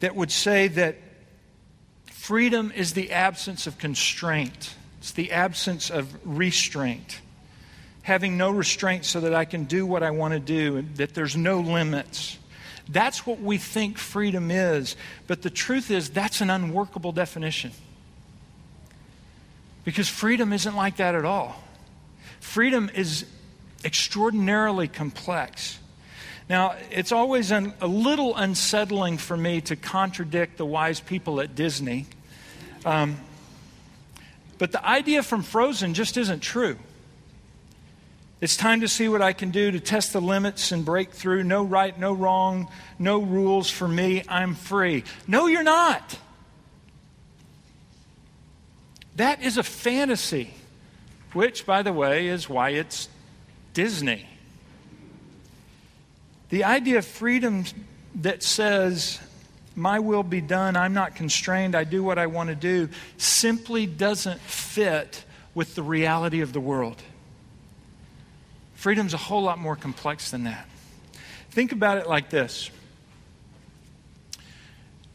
that 0.00 0.14
would 0.14 0.30
say 0.30 0.68
that 0.68 0.96
freedom 2.06 2.70
is 2.76 2.92
the 2.92 3.12
absence 3.12 3.66
of 3.66 3.78
constraint. 3.78 4.74
It's 4.98 5.12
the 5.12 5.32
absence 5.32 5.90
of 5.90 6.14
restraint. 6.24 7.20
Having 8.02 8.36
no 8.36 8.50
restraint 8.50 9.04
so 9.04 9.20
that 9.20 9.34
I 9.34 9.44
can 9.44 9.64
do 9.64 9.86
what 9.86 10.02
I 10.02 10.10
want 10.10 10.34
to 10.34 10.40
do, 10.40 10.76
and 10.76 10.96
that 10.96 11.14
there's 11.14 11.36
no 11.36 11.60
limits. 11.60 12.36
That's 12.88 13.26
what 13.26 13.40
we 13.40 13.58
think 13.58 13.96
freedom 13.96 14.50
is. 14.50 14.96
But 15.26 15.42
the 15.42 15.50
truth 15.50 15.90
is, 15.90 16.10
that's 16.10 16.40
an 16.40 16.50
unworkable 16.50 17.12
definition. 17.12 17.70
Because 19.84 20.08
freedom 20.08 20.52
isn't 20.52 20.76
like 20.76 20.96
that 20.96 21.14
at 21.14 21.24
all. 21.24 21.62
Freedom 22.40 22.90
is 22.92 23.24
extraordinarily 23.84 24.88
complex. 24.88 25.78
Now, 26.48 26.74
it's 26.90 27.12
always 27.12 27.52
un, 27.52 27.72
a 27.80 27.86
little 27.86 28.36
unsettling 28.36 29.18
for 29.18 29.36
me 29.36 29.60
to 29.62 29.76
contradict 29.76 30.58
the 30.58 30.66
wise 30.66 31.00
people 31.00 31.40
at 31.40 31.54
Disney. 31.54 32.06
Um, 32.84 33.18
but 34.58 34.72
the 34.72 34.84
idea 34.86 35.22
from 35.22 35.42
Frozen 35.42 35.94
just 35.94 36.16
isn't 36.16 36.40
true. 36.40 36.76
It's 38.40 38.56
time 38.56 38.80
to 38.80 38.88
see 38.88 39.08
what 39.08 39.22
I 39.22 39.32
can 39.32 39.50
do 39.50 39.70
to 39.70 39.78
test 39.78 40.12
the 40.12 40.20
limits 40.20 40.72
and 40.72 40.84
break 40.84 41.12
through. 41.12 41.44
No 41.44 41.62
right, 41.62 41.96
no 41.96 42.12
wrong, 42.12 42.68
no 42.98 43.20
rules 43.20 43.70
for 43.70 43.86
me. 43.86 44.24
I'm 44.28 44.54
free. 44.56 45.04
No, 45.28 45.46
you're 45.46 45.62
not. 45.62 46.18
That 49.14 49.42
is 49.42 49.58
a 49.58 49.62
fantasy, 49.62 50.54
which, 51.32 51.64
by 51.66 51.82
the 51.82 51.92
way, 51.92 52.26
is 52.26 52.48
why 52.48 52.70
it's 52.70 53.08
Disney. 53.74 54.26
The 56.50 56.64
idea 56.64 56.98
of 56.98 57.06
freedom 57.06 57.64
that 58.16 58.42
says, 58.42 59.18
my 59.74 60.00
will 60.00 60.22
be 60.22 60.40
done, 60.40 60.76
I'm 60.76 60.92
not 60.92 61.14
constrained, 61.14 61.74
I 61.74 61.84
do 61.84 62.02
what 62.02 62.18
I 62.18 62.26
want 62.26 62.50
to 62.50 62.54
do, 62.54 62.88
simply 63.16 63.86
doesn't 63.86 64.40
fit 64.40 65.24
with 65.54 65.74
the 65.74 65.82
reality 65.82 66.40
of 66.40 66.52
the 66.52 66.60
world. 66.60 67.02
Freedom's 68.74 69.14
a 69.14 69.18
whole 69.18 69.42
lot 69.42 69.58
more 69.58 69.76
complex 69.76 70.30
than 70.30 70.44
that. 70.44 70.68
Think 71.50 71.72
about 71.72 71.98
it 71.98 72.06
like 72.06 72.30
this 72.30 72.70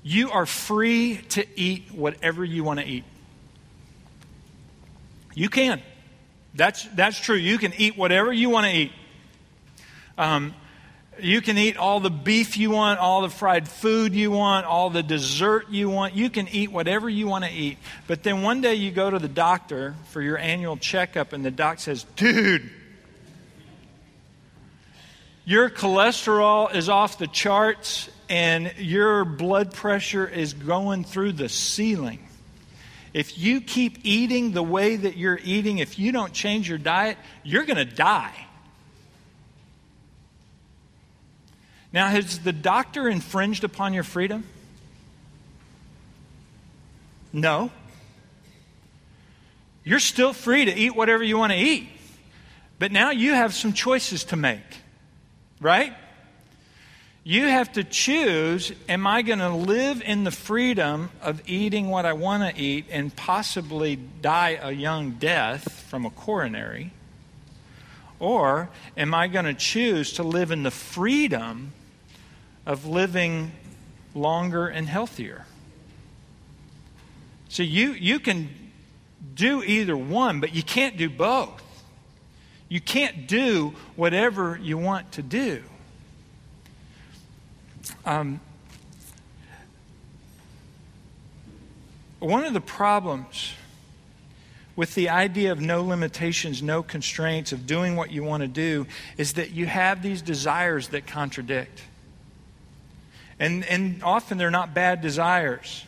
you 0.08 0.32
are 0.32 0.46
free 0.46 1.18
to 1.30 1.46
eat 1.60 1.92
whatever 1.92 2.46
you 2.46 2.64
want 2.64 2.80
to 2.80 2.86
eat. 2.86 3.04
You 5.34 5.50
can. 5.50 5.82
That's, 6.54 6.84
that's 6.96 7.20
true. 7.20 7.36
You 7.36 7.58
can 7.58 7.74
eat 7.77 7.98
whatever 7.98 8.32
you 8.32 8.50
want 8.50 8.66
to 8.68 8.74
eat. 8.74 8.92
Um, 10.18 10.56
you 11.20 11.42
can 11.42 11.58
eat 11.58 11.77
all 11.77 12.00
the 12.00 12.10
beef 12.10 12.58
you 12.58 12.72
want, 12.72 13.00
all 13.00 13.22
the 13.22 13.30
fried 13.30 13.68
food 13.68 14.13
you 14.13 14.32
want, 14.32 14.66
all 14.66 14.89
the 14.89 15.04
dessert 15.04 15.70
you 15.70 15.89
want. 15.89 16.16
You 16.16 16.30
can 16.30 16.48
eat 16.48 16.72
whatever 16.72 17.10
you 17.10 17.27
want 17.27 17.46
to 17.46 17.51
eat. 17.51 17.77
But 18.08 18.24
then 18.24 18.44
one 18.44 18.62
day 18.62 18.75
you 18.75 18.92
go 18.92 19.10
to 19.10 19.20
the 19.20 19.27
doctor 19.27 19.96
for 20.10 20.22
your 20.22 20.38
annual 20.38 20.77
checkup, 20.77 21.34
and 21.34 21.44
the 21.44 21.51
doc 21.51 21.80
says, 21.80 22.06
Dude, 22.16 22.70
your 25.46 25.70
cholesterol 25.70 26.74
is 26.74 26.89
off 26.89 27.18
the 27.18 27.27
charts, 27.27 28.10
and 28.30 28.74
your 28.77 29.25
blood 29.25 29.74
pressure 29.74 30.27
is 30.27 30.54
going 30.54 31.04
through 31.04 31.34
the 31.34 31.50
ceiling. 31.50 32.26
If 33.14 33.38
you 33.38 33.62
keep 33.62 34.00
eating 34.04 34.52
the 34.52 34.64
way 34.64 34.96
that 34.96 35.18
you're 35.18 35.40
eating, 35.44 35.80
if 35.80 35.98
you 35.98 36.12
don't 36.12 36.34
change 36.34 36.70
your 36.70 36.78
diet, 36.78 37.18
you're 37.44 37.66
going 37.66 37.78
to 37.78 37.86
die. 37.86 38.34
Now, 41.94 42.08
has 42.10 42.40
the 42.40 42.54
doctor 42.54 43.08
infringed 43.08 43.64
upon 43.64 43.94
your 43.94 44.04
freedom? 44.04 44.44
No. 47.32 47.72
You're 49.84 50.00
still 50.00 50.34
free 50.34 50.66
to 50.66 50.76
eat 50.76 50.96
whatever 50.96 51.24
you 51.24 51.38
want 51.38 51.54
to 51.54 51.58
eat. 51.58 51.88
But 52.78 52.92
now 52.92 53.12
you 53.12 53.34
have 53.34 53.54
some 53.54 53.74
choices 53.74 54.26
to 54.26 54.36
make, 54.36 54.62
right? 55.60 55.94
You 57.27 57.48
have 57.48 57.74
to 57.74 57.84
choose 57.84 58.72
am 58.88 59.05
I 59.05 59.22
going 59.22 59.39
to 59.39 59.50
live 59.50 60.01
in 60.01 60.24
the 60.24 60.31
freedom 60.31 61.10
of 61.22 61.41
eating 61.46 61.89
what 61.89 62.05
I 62.05 62.13
want 62.13 62.55
to 62.55 62.62
eat 62.62 62.86
and 62.89 63.13
possibly 63.13 63.98
die 63.98 64.57
a 64.62 64.72
young 64.72 65.12
death 65.12 65.84
from 65.89 66.05
a 66.05 66.10
coronary? 66.10 66.93
Or 68.17 68.69
am 68.96 69.13
I 69.13 69.27
going 69.27 69.43
to 69.43 69.53
choose 69.53 70.13
to 70.13 70.24
live 70.24 70.51
in 70.51 70.63
the 70.63 70.72
freedom 70.72 71.74
of 72.65 72.86
living 72.86 73.51
longer 74.15 74.67
and 74.67 74.88
healthier. 74.88 75.46
So 77.50 77.62
you, 77.62 77.91
you 77.91 78.19
can 78.19 78.48
do 79.34 79.62
either 79.63 79.98
one, 79.98 80.39
but 80.39 80.55
you 80.55 80.63
can't 80.63 80.96
do 80.96 81.10
both. 81.10 81.62
You 82.69 82.79
can't 82.79 83.27
do 83.27 83.74
whatever 83.98 84.57
you 84.62 84.77
want 84.77 85.12
to 85.13 85.22
do. 85.22 85.63
Um, 88.08 88.40
one 92.20 92.46
of 92.46 92.54
the 92.54 92.62
problems 92.62 93.54
with 94.78 94.96
the 94.96 95.10
idea 95.10 95.52
of 95.52 95.60
no 95.60 95.84
limitations, 95.84 96.64
no 96.64 96.82
constraints, 96.82 97.52
of 97.52 97.68
doing 97.68 97.98
what 97.98 98.10
you 98.10 98.24
want 98.24 98.44
to 98.44 98.48
do, 98.48 98.88
is 99.18 99.34
that 99.34 99.52
you 99.52 99.66
have 99.66 100.02
these 100.02 100.22
desires 100.22 100.88
that 100.90 101.06
contradict. 101.06 101.82
And, 103.40 103.66
and 103.66 104.02
often 104.02 104.38
they're 104.38 104.50
not 104.50 104.74
bad 104.74 105.02
desires. 105.02 105.84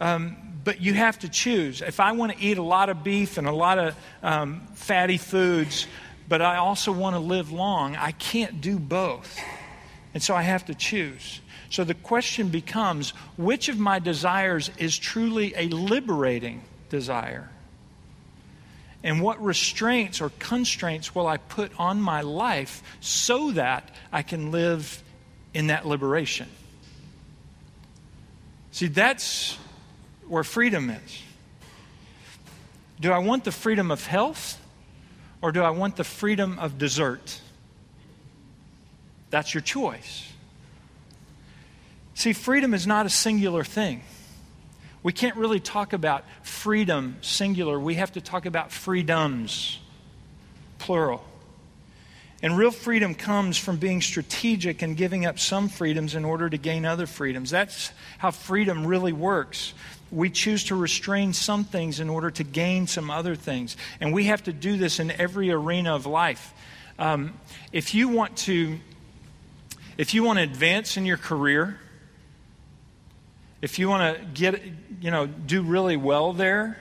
Um, 0.00 0.36
but 0.62 0.80
you 0.80 0.94
have 0.94 1.18
to 1.18 1.28
choose. 1.28 1.82
If 1.82 1.98
I 1.98 2.12
want 2.12 2.30
to 2.30 2.38
eat 2.38 2.58
a 2.58 2.62
lot 2.62 2.88
of 2.88 3.02
beef 3.02 3.36
and 3.36 3.48
a 3.48 3.52
lot 3.52 3.80
of 3.80 3.96
um, 4.22 4.60
fatty 4.74 5.18
foods, 5.18 5.88
but 6.28 6.40
I 6.40 6.58
also 6.58 6.92
want 6.92 7.16
to 7.16 7.20
live 7.20 7.50
long, 7.50 7.96
I 7.96 8.12
can't 8.12 8.60
do 8.60 8.78
both. 8.78 9.36
And 10.14 10.22
so 10.22 10.36
I 10.36 10.42
have 10.42 10.66
to 10.66 10.74
choose. 10.74 11.40
So 11.70 11.84
the 11.84 11.94
question 11.94 12.48
becomes 12.48 13.10
which 13.36 13.68
of 13.68 13.78
my 13.78 13.98
desires 13.98 14.70
is 14.78 14.98
truly 14.98 15.52
a 15.56 15.68
liberating 15.68 16.62
desire? 16.88 17.50
And 19.02 19.22
what 19.22 19.42
restraints 19.42 20.20
or 20.20 20.30
constraints 20.38 21.14
will 21.14 21.26
I 21.26 21.36
put 21.36 21.70
on 21.78 22.00
my 22.00 22.22
life 22.22 22.82
so 23.00 23.52
that 23.52 23.90
I 24.12 24.22
can 24.22 24.50
live 24.50 25.02
in 25.54 25.68
that 25.68 25.86
liberation? 25.86 26.48
See, 28.72 28.88
that's 28.88 29.56
where 30.26 30.44
freedom 30.44 30.90
is. 30.90 31.22
Do 33.00 33.12
I 33.12 33.18
want 33.18 33.44
the 33.44 33.52
freedom 33.52 33.90
of 33.90 34.06
health 34.06 34.60
or 35.40 35.52
do 35.52 35.62
I 35.62 35.70
want 35.70 35.96
the 35.96 36.04
freedom 36.04 36.58
of 36.58 36.78
dessert? 36.78 37.40
That's 39.30 39.54
your 39.54 39.60
choice. 39.60 40.27
See, 42.18 42.32
freedom 42.32 42.74
is 42.74 42.84
not 42.84 43.06
a 43.06 43.10
singular 43.10 43.62
thing. 43.62 44.02
We 45.04 45.12
can't 45.12 45.36
really 45.36 45.60
talk 45.60 45.92
about 45.92 46.24
freedom 46.42 47.16
singular. 47.20 47.78
We 47.78 47.94
have 47.94 48.10
to 48.14 48.20
talk 48.20 48.44
about 48.44 48.72
freedoms, 48.72 49.78
plural. 50.80 51.24
And 52.42 52.58
real 52.58 52.72
freedom 52.72 53.14
comes 53.14 53.56
from 53.56 53.76
being 53.76 54.00
strategic 54.02 54.82
and 54.82 54.96
giving 54.96 55.26
up 55.26 55.38
some 55.38 55.68
freedoms 55.68 56.16
in 56.16 56.24
order 56.24 56.50
to 56.50 56.56
gain 56.56 56.84
other 56.84 57.06
freedoms. 57.06 57.50
That's 57.52 57.92
how 58.18 58.32
freedom 58.32 58.84
really 58.84 59.12
works. 59.12 59.72
We 60.10 60.28
choose 60.28 60.64
to 60.64 60.74
restrain 60.74 61.32
some 61.32 61.62
things 61.62 62.00
in 62.00 62.10
order 62.10 62.32
to 62.32 62.42
gain 62.42 62.88
some 62.88 63.12
other 63.12 63.36
things. 63.36 63.76
And 64.00 64.12
we 64.12 64.24
have 64.24 64.42
to 64.42 64.52
do 64.52 64.76
this 64.76 64.98
in 64.98 65.12
every 65.12 65.52
arena 65.52 65.94
of 65.94 66.04
life. 66.04 66.52
Um, 66.98 67.34
if 67.70 67.94
you 67.94 68.08
want 68.08 68.36
to 68.38 68.80
if 69.96 70.14
you 70.14 70.24
want 70.24 70.38
to 70.40 70.42
advance 70.42 70.96
in 70.96 71.06
your 71.06 71.16
career, 71.16 71.78
if 73.60 73.78
you 73.78 73.88
want 73.88 74.16
to 74.16 74.24
get 74.24 74.62
you 75.00 75.10
know 75.10 75.26
do 75.26 75.62
really 75.62 75.96
well 75.96 76.32
there, 76.32 76.78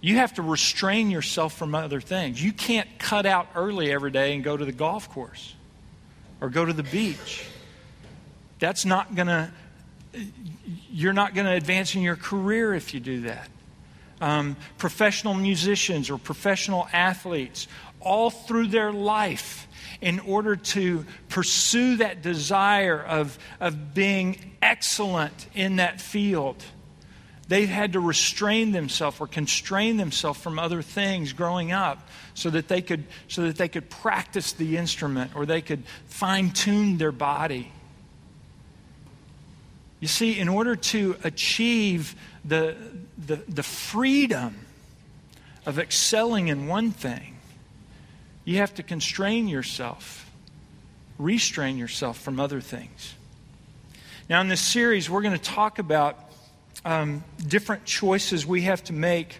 you 0.00 0.16
have 0.16 0.34
to 0.34 0.42
restrain 0.42 1.10
yourself 1.10 1.56
from 1.56 1.74
other 1.74 2.00
things. 2.00 2.42
You 2.42 2.52
can't 2.52 2.88
cut 2.98 3.26
out 3.26 3.48
early 3.54 3.92
every 3.92 4.10
day 4.10 4.34
and 4.34 4.42
go 4.42 4.56
to 4.56 4.64
the 4.64 4.72
golf 4.72 5.10
course 5.10 5.54
or 6.40 6.48
go 6.48 6.64
to 6.64 6.72
the 6.72 6.82
beach. 6.82 7.44
That's 8.58 8.84
not 8.84 9.14
going 9.14 9.28
to, 9.28 9.50
you're 10.90 11.12
not 11.12 11.34
going 11.34 11.46
to 11.46 11.52
advance 11.52 11.94
in 11.94 12.02
your 12.02 12.16
career 12.16 12.74
if 12.74 12.94
you 12.94 13.00
do 13.00 13.22
that. 13.22 13.48
Um, 14.22 14.56
professional 14.78 15.34
musicians 15.34 16.10
or 16.10 16.18
professional 16.18 16.86
athletes, 16.92 17.68
all 18.00 18.30
through 18.30 18.68
their 18.68 18.92
life, 18.92 19.66
in 20.00 20.18
order 20.20 20.56
to 20.56 21.04
pursue 21.28 21.96
that 21.96 22.22
desire 22.22 23.00
of, 23.00 23.38
of 23.60 23.94
being 23.94 24.52
excellent 24.62 25.46
in 25.54 25.76
that 25.76 26.00
field 26.00 26.64
They've 27.50 27.68
had 27.68 27.94
to 27.94 28.00
restrain 28.00 28.70
themselves 28.70 29.20
or 29.20 29.26
constrain 29.26 29.96
themselves 29.96 30.38
from 30.38 30.56
other 30.56 30.82
things 30.82 31.32
growing 31.32 31.72
up 31.72 32.08
so 32.32 32.48
that 32.50 32.68
they 32.68 32.80
could, 32.80 33.02
so 33.26 33.42
that 33.42 33.56
they 33.56 33.66
could 33.66 33.90
practice 33.90 34.52
the 34.52 34.76
instrument 34.76 35.32
or 35.34 35.44
they 35.46 35.60
could 35.60 35.82
fine 36.06 36.52
tune 36.52 36.96
their 36.96 37.10
body. 37.10 37.72
You 39.98 40.06
see, 40.06 40.38
in 40.38 40.48
order 40.48 40.76
to 40.76 41.16
achieve 41.24 42.14
the, 42.44 42.76
the, 43.18 43.42
the 43.48 43.64
freedom 43.64 44.54
of 45.66 45.80
excelling 45.80 46.46
in 46.46 46.68
one 46.68 46.92
thing, 46.92 47.39
you 48.50 48.56
have 48.56 48.74
to 48.74 48.82
constrain 48.82 49.46
yourself, 49.46 50.28
restrain 51.18 51.78
yourself 51.78 52.18
from 52.18 52.40
other 52.40 52.60
things. 52.60 53.14
Now, 54.28 54.40
in 54.40 54.48
this 54.48 54.60
series, 54.60 55.08
we're 55.08 55.22
going 55.22 55.38
to 55.38 55.42
talk 55.42 55.78
about 55.78 56.18
um, 56.84 57.22
different 57.46 57.84
choices 57.84 58.44
we 58.44 58.62
have 58.62 58.82
to 58.84 58.92
make 58.92 59.38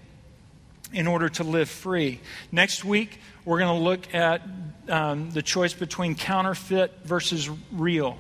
in 0.92 1.08
order 1.08 1.28
to 1.28 1.42
live 1.42 1.68
free. 1.68 2.20
Next 2.52 2.84
week, 2.84 3.18
we're 3.44 3.58
going 3.58 3.76
to 3.76 3.82
look 3.82 4.14
at 4.14 4.42
um, 4.88 5.32
the 5.32 5.42
choice 5.42 5.74
between 5.74 6.14
counterfeit 6.14 6.92
versus 7.02 7.50
real, 7.72 8.16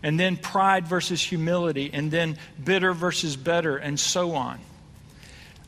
and 0.00 0.18
then 0.18 0.36
pride 0.36 0.86
versus 0.86 1.20
humility, 1.20 1.90
and 1.92 2.08
then 2.12 2.38
bitter 2.62 2.92
versus 2.92 3.34
better, 3.34 3.78
and 3.78 3.98
so 3.98 4.36
on. 4.36 4.60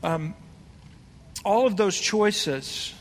Um, 0.04 0.36
all 1.44 1.66
of 1.66 1.76
those 1.76 1.98
choices, 1.98 2.94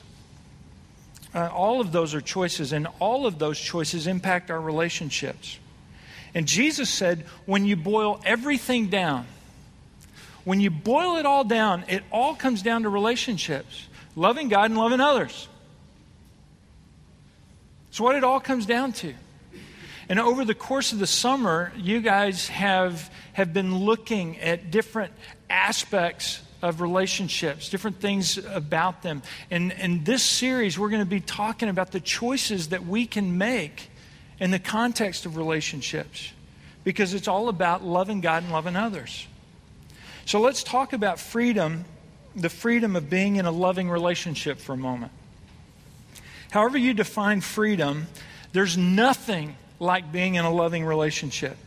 uh, 1.35 1.49
all 1.53 1.81
of 1.81 1.91
those 1.91 2.15
are 2.15 2.21
choices, 2.21 2.71
and 2.71 2.87
all 2.99 3.27
of 3.27 3.37
those 3.37 3.59
choices 3.59 4.07
impact 4.07 4.49
our 4.49 4.59
relationships. 4.59 5.59
And 6.33 6.47
Jesus 6.47 6.89
said, 6.89 7.25
when 7.45 7.65
you 7.65 7.75
boil 7.75 8.21
everything 8.25 8.87
down, 8.87 9.27
when 10.45 10.61
you 10.61 10.69
boil 10.69 11.17
it 11.17 11.25
all 11.25 11.43
down, 11.43 11.83
it 11.89 12.03
all 12.11 12.35
comes 12.35 12.61
down 12.61 12.83
to 12.83 12.89
relationships 12.89 13.87
loving 14.15 14.47
God 14.47 14.71
and 14.71 14.77
loving 14.77 15.01
others. 15.01 15.47
It's 17.89 17.99
what 17.99 18.15
it 18.15 18.23
all 18.23 18.39
comes 18.39 18.65
down 18.65 18.93
to. 18.93 19.13
And 20.07 20.19
over 20.19 20.45
the 20.45 20.55
course 20.55 20.93
of 20.93 20.99
the 20.99 21.07
summer, 21.07 21.73
you 21.75 21.99
guys 21.99 22.47
have, 22.47 23.11
have 23.33 23.53
been 23.53 23.79
looking 23.79 24.39
at 24.39 24.71
different 24.71 25.11
aspects 25.49 26.41
of 26.69 26.81
relationships, 26.81 27.69
different 27.69 27.99
things 27.99 28.37
about 28.37 29.03
them. 29.03 29.21
And 29.51 29.71
in 29.73 30.03
this 30.03 30.23
series, 30.23 30.77
we're 30.79 30.89
going 30.89 31.03
to 31.03 31.09
be 31.09 31.19
talking 31.19 31.69
about 31.69 31.91
the 31.91 31.99
choices 31.99 32.69
that 32.69 32.85
we 32.85 33.05
can 33.05 33.37
make 33.37 33.89
in 34.39 34.51
the 34.51 34.59
context 34.59 35.25
of 35.25 35.37
relationships 35.37 36.31
because 36.83 37.13
it's 37.13 37.27
all 37.27 37.49
about 37.49 37.83
loving 37.83 38.19
God 38.21 38.43
and 38.43 38.51
loving 38.51 38.75
others. 38.75 39.27
So 40.25 40.41
let's 40.41 40.63
talk 40.63 40.93
about 40.93 41.19
freedom, 41.19 41.85
the 42.35 42.49
freedom 42.49 42.95
of 42.95 43.09
being 43.09 43.35
in 43.35 43.45
a 43.45 43.51
loving 43.51 43.89
relationship 43.89 44.59
for 44.59 44.73
a 44.73 44.77
moment. 44.77 45.11
However, 46.49 46.77
you 46.77 46.93
define 46.93 47.41
freedom, 47.41 48.07
there's 48.53 48.77
nothing 48.77 49.55
like 49.79 50.11
being 50.11 50.35
in 50.35 50.45
a 50.45 50.51
loving 50.51 50.85
relationship. 50.85 51.57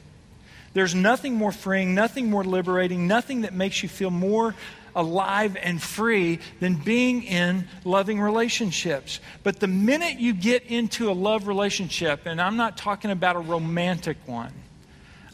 There's 0.75 0.95
nothing 0.95 1.35
more 1.35 1.53
freeing, 1.53 1.95
nothing 1.95 2.31
more 2.31 2.45
liberating, 2.45 3.07
nothing 3.07 3.43
that 3.43 3.53
makes 3.53 3.83
you 3.83 3.89
feel 3.89 4.11
more 4.11 4.55
alive 4.95 5.57
and 5.61 5.83
free 5.83 6.41
than 6.61 6.75
being 6.75 7.23
in 7.23 7.67
loving 7.85 8.21
relationships. 8.21 9.21
But 9.43 9.61
the 9.61 9.67
minute 9.67 10.19
you 10.19 10.33
get 10.33 10.65
into 10.65 11.11
a 11.11 11.13
love 11.13 11.47
relationship, 11.47 12.27
and 12.27 12.41
I'm 12.41 12.57
not 12.57 12.77
talking 12.77 13.11
about 13.11 13.37
a 13.37 13.41
romantic 13.41 14.17
one, 14.27 14.53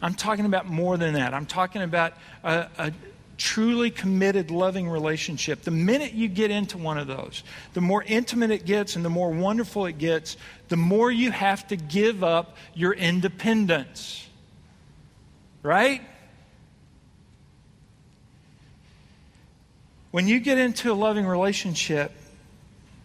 I'm 0.01 0.13
talking 0.13 0.45
about 0.45 0.67
more 0.67 0.97
than 0.97 1.13
that. 1.15 1.33
I'm 1.33 1.45
talking 1.45 1.81
about 1.81 2.13
a, 2.43 2.67
a 2.77 2.93
truly 3.37 3.91
committed, 3.91 4.51
loving 4.51 4.87
relationship. 4.87 5.61
The 5.63 5.71
minute 5.71 6.13
you 6.13 6.27
get 6.27 6.51
into 6.51 6.77
one 6.77 6.97
of 6.97 7.07
those, 7.07 7.43
the 7.73 7.81
more 7.81 8.03
intimate 8.03 8.51
it 8.51 8.65
gets 8.65 8.95
and 8.95 9.03
the 9.03 9.09
more 9.09 9.31
wonderful 9.31 9.85
it 9.85 9.97
gets, 9.97 10.37
the 10.69 10.77
more 10.77 11.11
you 11.11 11.31
have 11.31 11.67
to 11.67 11.75
give 11.75 12.23
up 12.23 12.55
your 12.73 12.93
independence. 12.93 14.27
Right? 15.63 16.01
When 20.15 20.29
you 20.29 20.39
get 20.39 20.57
into 20.57 20.93
a 20.93 20.95
loving 20.95 21.25
relationship, 21.25 22.13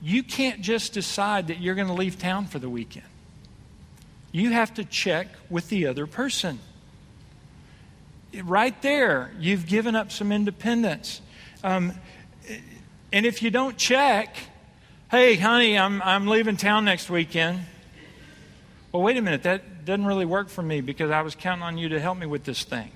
you 0.01 0.23
can't 0.23 0.61
just 0.61 0.92
decide 0.92 1.49
that 1.49 1.61
you're 1.61 1.75
going 1.75 1.88
to 1.88 1.92
leave 1.92 2.20
town 2.20 2.46
for 2.46 2.61
the 2.61 2.70
weekend. 2.70 3.09
You 4.31 4.51
have 4.51 4.75
to 4.75 4.85
check 4.85 5.27
with 5.49 5.70
the 5.70 5.88
other 5.88 6.07
person. 6.07 6.61
Right 8.44 8.81
there, 8.83 9.33
you've 9.40 9.66
given 9.66 9.96
up 9.96 10.12
some 10.12 10.31
independence. 10.31 11.20
Um, 11.64 11.94
and 13.12 13.27
if 13.27 13.42
you 13.42 13.51
don't 13.51 13.77
check, 13.77 14.37
hey, 15.11 15.35
honey, 15.35 15.77
I'm, 15.77 16.01
I'm 16.03 16.29
leaving 16.29 16.57
town 16.57 16.85
next 16.85 17.11
weekend. 17.11 17.59
Well, 18.92 19.03
wait 19.03 19.16
a 19.16 19.20
minute, 19.20 19.42
that 19.42 19.85
doesn't 19.85 20.07
really 20.07 20.27
work 20.27 20.49
for 20.49 20.62
me 20.62 20.81
because 20.81 21.11
I 21.11 21.23
was 21.23 21.35
counting 21.35 21.64
on 21.64 21.77
you 21.77 21.88
to 21.88 21.99
help 21.99 22.18
me 22.18 22.27
with 22.27 22.44
this 22.44 22.62
thing. 22.62 22.92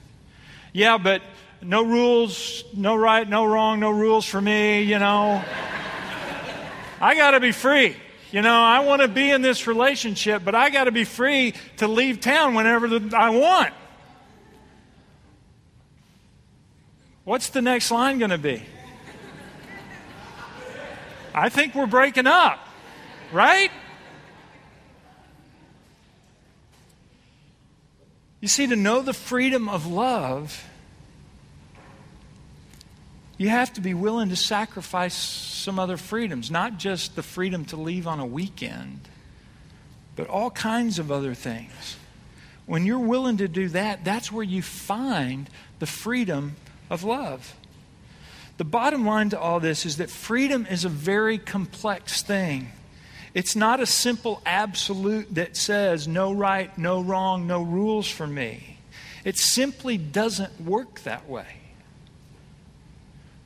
Yeah, 0.73 0.99
but 0.99 1.21
no 1.65 1.83
rules, 1.83 2.65
no 2.75 2.95
right, 2.95 3.29
no 3.29 3.47
wrong, 3.47 3.81
no 3.81 3.91
rules 3.91 4.27
for 4.27 4.41
me, 4.41 4.83
you 4.83 4.99
know. 4.99 5.43
I 7.01 7.15
got 7.15 7.33
to 7.33 7.41
be 7.41 7.53
free. 7.53 7.97
You 8.31 8.43
know, 8.43 8.55
I 8.55 8.81
want 8.81 9.01
to 9.01 9.09
be 9.09 9.31
in 9.31 9.43
this 9.43 9.67
relationship, 9.67 10.43
but 10.45 10.55
I 10.55 10.71
got 10.71 10.85
to 10.85 10.93
be 10.93 11.05
free 11.05 11.55
to 11.79 11.89
leave 11.89 12.21
town 12.21 12.55
whenever 12.55 12.87
I 13.17 13.31
want. 13.31 13.73
What's 17.25 17.49
the 17.49 17.63
next 17.63 17.91
line 17.91 18.19
going 18.19 18.31
to 18.31 18.39
be? 18.39 18.63
I 21.35 21.49
think 21.49 21.75
we're 21.75 21.87
breaking 21.87 22.27
up, 22.27 22.59
right? 23.33 23.71
You 28.41 28.49
see, 28.49 28.67
to 28.67 28.77
know 28.77 29.01
the 29.01 29.15
freedom 29.15 29.69
of 29.69 29.87
love 29.87 30.69
you 33.37 33.49
have 33.49 33.73
to 33.75 33.81
be 33.81 33.95
willing 33.95 34.29
to 34.29 34.37
sacrifice 34.37 35.15
some 35.15 35.79
other 35.79 35.97
freedoms, 35.97 36.51
not 36.51 36.79
just 36.79 37.17
the 37.17 37.23
freedom 37.23 37.65
to 37.67 37.77
leave 37.77 38.07
on 38.07 38.21
a 38.21 38.27
weekend, 38.27 39.01
but 40.15 40.29
all 40.29 40.51
kinds 40.51 40.99
of 40.99 41.11
other 41.11 41.35
things. 41.35 41.97
When 42.67 42.87
you're 42.87 42.99
willing 42.99 43.39
to 43.39 43.49
do 43.49 43.69
that, 43.71 44.05
that's 44.05 44.31
where 44.31 44.45
you 44.45 44.63
find 44.63 45.51
the 45.81 45.87
freedom 45.87 46.57
of 46.89 47.03
love. 47.03 47.57
The 48.57 48.65
bottom 48.65 49.05
line 49.05 49.31
to 49.31 49.41
all 49.41 49.59
this 49.59 49.85
is 49.85 49.97
that 49.97 50.11
freedom 50.11 50.67
is 50.71 50.85
a 50.85 50.89
very 50.89 51.39
complex 51.39 52.23
thing. 52.23 52.71
It's 53.35 53.57
not 53.57 53.81
a 53.81 53.87
simple 53.87 54.41
absolute 54.47 55.35
that 55.35 55.57
says 55.57 56.07
no 56.07 56.33
right, 56.33 56.77
no 56.79 57.03
wrong, 57.03 57.49
no 57.49 57.63
rules 57.63 58.09
for 58.09 58.29
me. 58.29 58.79
It 59.25 59.37
simply 59.37 59.99
doesn't 59.99 60.61
work 60.61 61.01
that 61.01 61.29
way. 61.29 61.47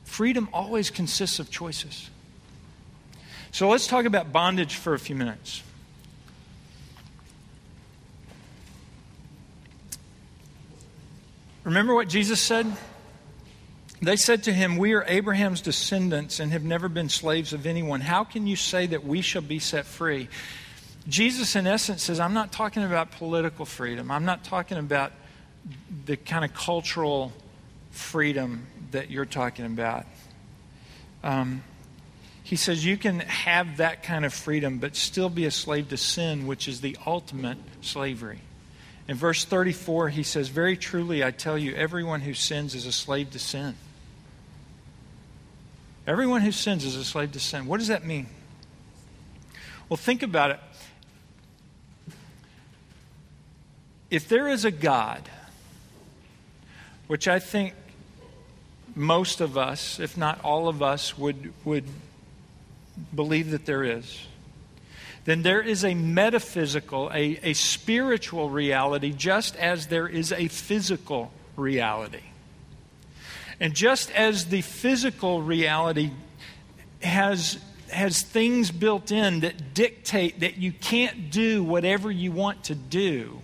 Freedom 0.09 0.49
always 0.51 0.89
consists 0.89 1.37
of 1.37 1.51
choices. 1.51 2.09
So 3.51 3.69
let's 3.69 3.85
talk 3.85 4.05
about 4.05 4.33
bondage 4.33 4.75
for 4.75 4.95
a 4.95 4.99
few 4.99 5.15
minutes. 5.15 5.61
Remember 11.63 11.93
what 11.93 12.09
Jesus 12.09 12.41
said? 12.41 12.65
They 14.01 14.15
said 14.15 14.43
to 14.43 14.51
him, 14.51 14.77
We 14.77 14.93
are 14.93 15.05
Abraham's 15.07 15.61
descendants 15.61 16.39
and 16.39 16.51
have 16.51 16.63
never 16.63 16.89
been 16.89 17.07
slaves 17.07 17.53
of 17.53 17.67
anyone. 17.67 18.01
How 18.01 18.23
can 18.23 18.47
you 18.47 18.55
say 18.55 18.87
that 18.87 19.05
we 19.05 19.21
shall 19.21 19.43
be 19.43 19.59
set 19.59 19.85
free? 19.85 20.27
Jesus, 21.07 21.55
in 21.55 21.67
essence, 21.67 22.03
says, 22.03 22.19
I'm 22.19 22.33
not 22.33 22.51
talking 22.51 22.83
about 22.83 23.11
political 23.11 23.63
freedom. 23.63 24.09
I'm 24.09 24.25
not 24.25 24.43
talking 24.43 24.79
about 24.79 25.11
the 26.05 26.17
kind 26.17 26.43
of 26.43 26.53
cultural 26.55 27.31
freedom 27.91 28.65
that 28.91 29.09
you're 29.09 29.25
talking 29.25 29.65
about. 29.65 30.05
Um, 31.23 31.63
he 32.43 32.55
says 32.55 32.83
you 32.83 32.97
can 32.97 33.19
have 33.19 33.77
that 33.77 34.01
kind 34.01 34.25
of 34.25 34.33
freedom, 34.33 34.79
but 34.79 34.95
still 34.95 35.29
be 35.29 35.45
a 35.45 35.51
slave 35.51 35.89
to 35.89 35.97
sin, 35.97 36.47
which 36.47 36.67
is 36.67 36.81
the 36.81 36.97
ultimate 37.05 37.57
slavery. 37.81 38.39
In 39.07 39.15
verse 39.15 39.45
34, 39.45 40.09
he 40.09 40.23
says, 40.23 40.49
Very 40.49 40.77
truly, 40.77 41.23
I 41.23 41.31
tell 41.31 41.57
you, 41.57 41.75
everyone 41.75 42.21
who 42.21 42.33
sins 42.33 42.75
is 42.75 42.85
a 42.85 42.91
slave 42.91 43.31
to 43.31 43.39
sin. 43.39 43.75
Everyone 46.07 46.41
who 46.41 46.51
sins 46.51 46.85
is 46.85 46.95
a 46.95 47.03
slave 47.03 47.31
to 47.33 47.39
sin. 47.39 47.67
What 47.67 47.77
does 47.77 47.89
that 47.89 48.05
mean? 48.05 48.27
Well, 49.89 49.97
think 49.97 50.23
about 50.23 50.51
it. 50.51 50.59
If 54.09 54.27
there 54.27 54.47
is 54.47 54.65
a 54.65 54.71
God, 54.71 55.29
which 57.07 57.27
I 57.27 57.39
think 57.39 57.73
most 58.99 59.39
of 59.39 59.57
us, 59.57 59.97
if 59.97 60.17
not 60.17 60.41
all 60.43 60.67
of 60.67 60.83
us, 60.83 61.17
would, 61.17 61.53
would 61.63 61.85
believe 63.15 63.51
that 63.51 63.65
there 63.65 63.83
is, 63.83 64.27
then 65.23 65.41
there 65.41 65.61
is 65.61 65.85
a 65.85 65.93
metaphysical, 65.93 67.09
a, 67.13 67.39
a 67.41 67.53
spiritual 67.53 68.49
reality, 68.49 69.11
just 69.11 69.55
as 69.55 69.87
there 69.87 70.07
is 70.07 70.33
a 70.33 70.49
physical 70.49 71.31
reality. 71.55 72.23
And 73.61 73.73
just 73.73 74.11
as 74.11 74.47
the 74.47 74.61
physical 74.61 75.41
reality 75.41 76.11
has, 77.01 77.57
has 77.89 78.21
things 78.21 78.69
built 78.69 79.13
in 79.13 79.39
that 79.41 79.73
dictate 79.73 80.41
that 80.41 80.57
you 80.57 80.73
can't 80.73 81.31
do 81.31 81.63
whatever 81.63 82.11
you 82.11 82.33
want 82.33 82.65
to 82.65 82.75
do, 82.75 83.39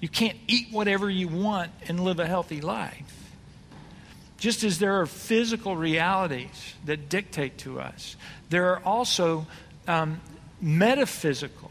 you 0.00 0.08
can't 0.08 0.38
eat 0.48 0.66
whatever 0.72 1.08
you 1.08 1.28
want 1.28 1.70
and 1.86 2.00
live 2.00 2.18
a 2.18 2.26
healthy 2.26 2.60
life. 2.60 3.21
Just 4.42 4.64
as 4.64 4.80
there 4.80 5.00
are 5.00 5.06
physical 5.06 5.76
realities 5.76 6.74
that 6.84 7.08
dictate 7.08 7.58
to 7.58 7.78
us, 7.78 8.16
there 8.50 8.72
are 8.72 8.82
also 8.84 9.46
um, 9.86 10.20
metaphysical 10.60 11.70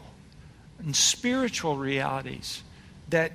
and 0.78 0.96
spiritual 0.96 1.76
realities 1.76 2.62
that, 3.10 3.32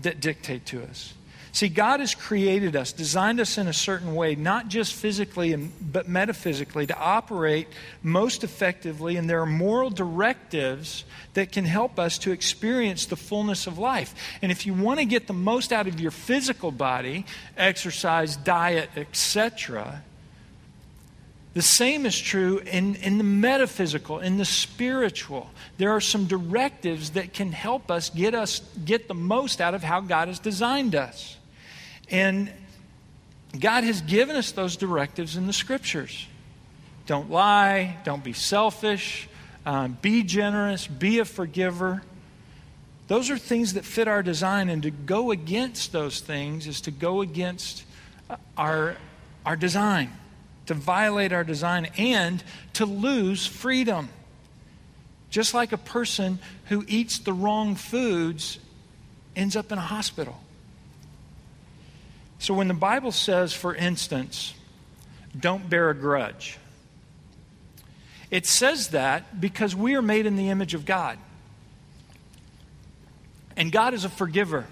that 0.00 0.18
dictate 0.18 0.64
to 0.64 0.82
us. 0.82 1.12
See, 1.52 1.68
God 1.68 2.00
has 2.00 2.14
created 2.14 2.76
us, 2.76 2.92
designed 2.92 3.40
us 3.40 3.58
in 3.58 3.66
a 3.66 3.72
certain 3.72 4.14
way, 4.14 4.36
not 4.36 4.68
just 4.68 4.94
physically, 4.94 5.54
but 5.56 6.08
metaphysically, 6.08 6.86
to 6.86 6.96
operate 6.96 7.66
most 8.02 8.44
effectively. 8.44 9.16
And 9.16 9.28
there 9.28 9.40
are 9.40 9.46
moral 9.46 9.90
directives 9.90 11.04
that 11.34 11.50
can 11.50 11.64
help 11.64 11.98
us 11.98 12.18
to 12.18 12.30
experience 12.30 13.06
the 13.06 13.16
fullness 13.16 13.66
of 13.66 13.78
life. 13.78 14.14
And 14.42 14.52
if 14.52 14.64
you 14.64 14.74
want 14.74 15.00
to 15.00 15.04
get 15.04 15.26
the 15.26 15.32
most 15.32 15.72
out 15.72 15.88
of 15.88 15.98
your 15.98 16.12
physical 16.12 16.70
body, 16.70 17.26
exercise, 17.56 18.36
diet, 18.36 18.90
etc., 18.96 20.02
the 21.52 21.62
same 21.62 22.06
is 22.06 22.16
true 22.16 22.58
in, 22.58 22.94
in 22.96 23.18
the 23.18 23.24
metaphysical, 23.24 24.20
in 24.20 24.36
the 24.36 24.44
spiritual. 24.44 25.50
There 25.78 25.90
are 25.90 26.00
some 26.00 26.26
directives 26.26 27.10
that 27.10 27.32
can 27.32 27.50
help 27.50 27.90
us 27.90 28.08
get 28.08 28.36
us 28.36 28.60
get 28.84 29.08
the 29.08 29.14
most 29.14 29.60
out 29.60 29.74
of 29.74 29.82
how 29.82 30.00
God 30.00 30.28
has 30.28 30.38
designed 30.38 30.94
us. 30.94 31.36
And 32.10 32.52
God 33.58 33.84
has 33.84 34.00
given 34.02 34.36
us 34.36 34.52
those 34.52 34.76
directives 34.76 35.36
in 35.36 35.46
the 35.46 35.52
scriptures. 35.52 36.26
Don't 37.06 37.30
lie, 37.30 37.96
don't 38.04 38.22
be 38.22 38.32
selfish, 38.32 39.28
um, 39.66 39.98
be 40.00 40.22
generous, 40.22 40.86
be 40.86 41.18
a 41.18 41.24
forgiver. 41.24 42.02
Those 43.08 43.30
are 43.30 43.38
things 43.38 43.74
that 43.74 43.84
fit 43.84 44.06
our 44.06 44.22
design, 44.22 44.68
and 44.68 44.82
to 44.84 44.90
go 44.90 45.32
against 45.32 45.90
those 45.92 46.20
things 46.20 46.68
is 46.68 46.80
to 46.82 46.92
go 46.92 47.22
against 47.22 47.84
our, 48.56 48.96
our 49.44 49.56
design, 49.56 50.12
to 50.66 50.74
violate 50.74 51.32
our 51.32 51.42
design, 51.42 51.88
and 51.98 52.44
to 52.74 52.86
lose 52.86 53.46
freedom. 53.46 54.08
Just 55.30 55.54
like 55.54 55.72
a 55.72 55.78
person 55.78 56.38
who 56.66 56.84
eats 56.86 57.18
the 57.18 57.32
wrong 57.32 57.74
foods 57.74 58.58
ends 59.34 59.56
up 59.56 59.72
in 59.72 59.78
a 59.78 59.82
hospital. 59.82 60.40
So 62.40 62.54
when 62.54 62.68
the 62.68 62.74
Bible 62.74 63.12
says, 63.12 63.52
for 63.52 63.74
instance, 63.74 64.54
don't 65.38 65.68
bear 65.68 65.90
a 65.90 65.94
grudge, 65.94 66.58
it 68.30 68.46
says 68.46 68.88
that 68.88 69.40
because 69.40 69.76
we 69.76 69.94
are 69.94 70.02
made 70.02 70.24
in 70.24 70.36
the 70.36 70.48
image 70.48 70.72
of 70.72 70.86
God. 70.86 71.18
And 73.56 73.70
God 73.70 73.92
is 73.92 74.06
a 74.06 74.08
forgiver. 74.08 74.66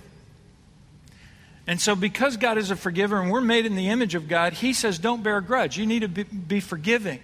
And 1.66 1.78
so, 1.78 1.94
because 1.94 2.38
God 2.38 2.56
is 2.56 2.70
a 2.70 2.76
forgiver 2.76 3.20
and 3.20 3.30
we're 3.30 3.42
made 3.42 3.66
in 3.66 3.76
the 3.76 3.90
image 3.90 4.14
of 4.14 4.28
God, 4.28 4.54
He 4.54 4.72
says, 4.72 4.98
don't 4.98 5.22
bear 5.22 5.36
a 5.36 5.42
grudge. 5.42 5.76
You 5.76 5.84
need 5.84 6.00
to 6.00 6.08
be, 6.08 6.60
forgiving. 6.60 7.20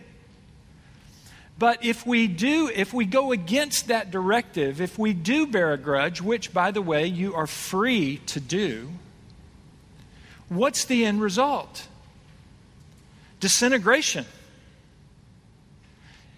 But 1.59 1.83
if 1.83 2.07
we 2.07 2.29
do, 2.29 2.71
if 2.75 2.93
we 2.93 3.07
go 3.07 3.33
against 3.33 3.89
that 3.89 4.11
directive, 4.11 4.83
if 4.83 4.99
we 4.99 5.15
do 5.15 5.47
bear 5.47 5.73
a 5.73 5.79
grudge, 5.79 6.21
which, 6.21 6.53
by 6.53 6.71
the 6.71 6.83
way, 6.83 7.07
you 7.07 7.35
are 7.35 7.47
free 7.47 8.19
to 8.27 8.41
do, 8.41 8.91
what's 10.57 10.85
the 10.85 11.05
end 11.05 11.21
result? 11.21 11.89
Disintegration. 13.41 14.27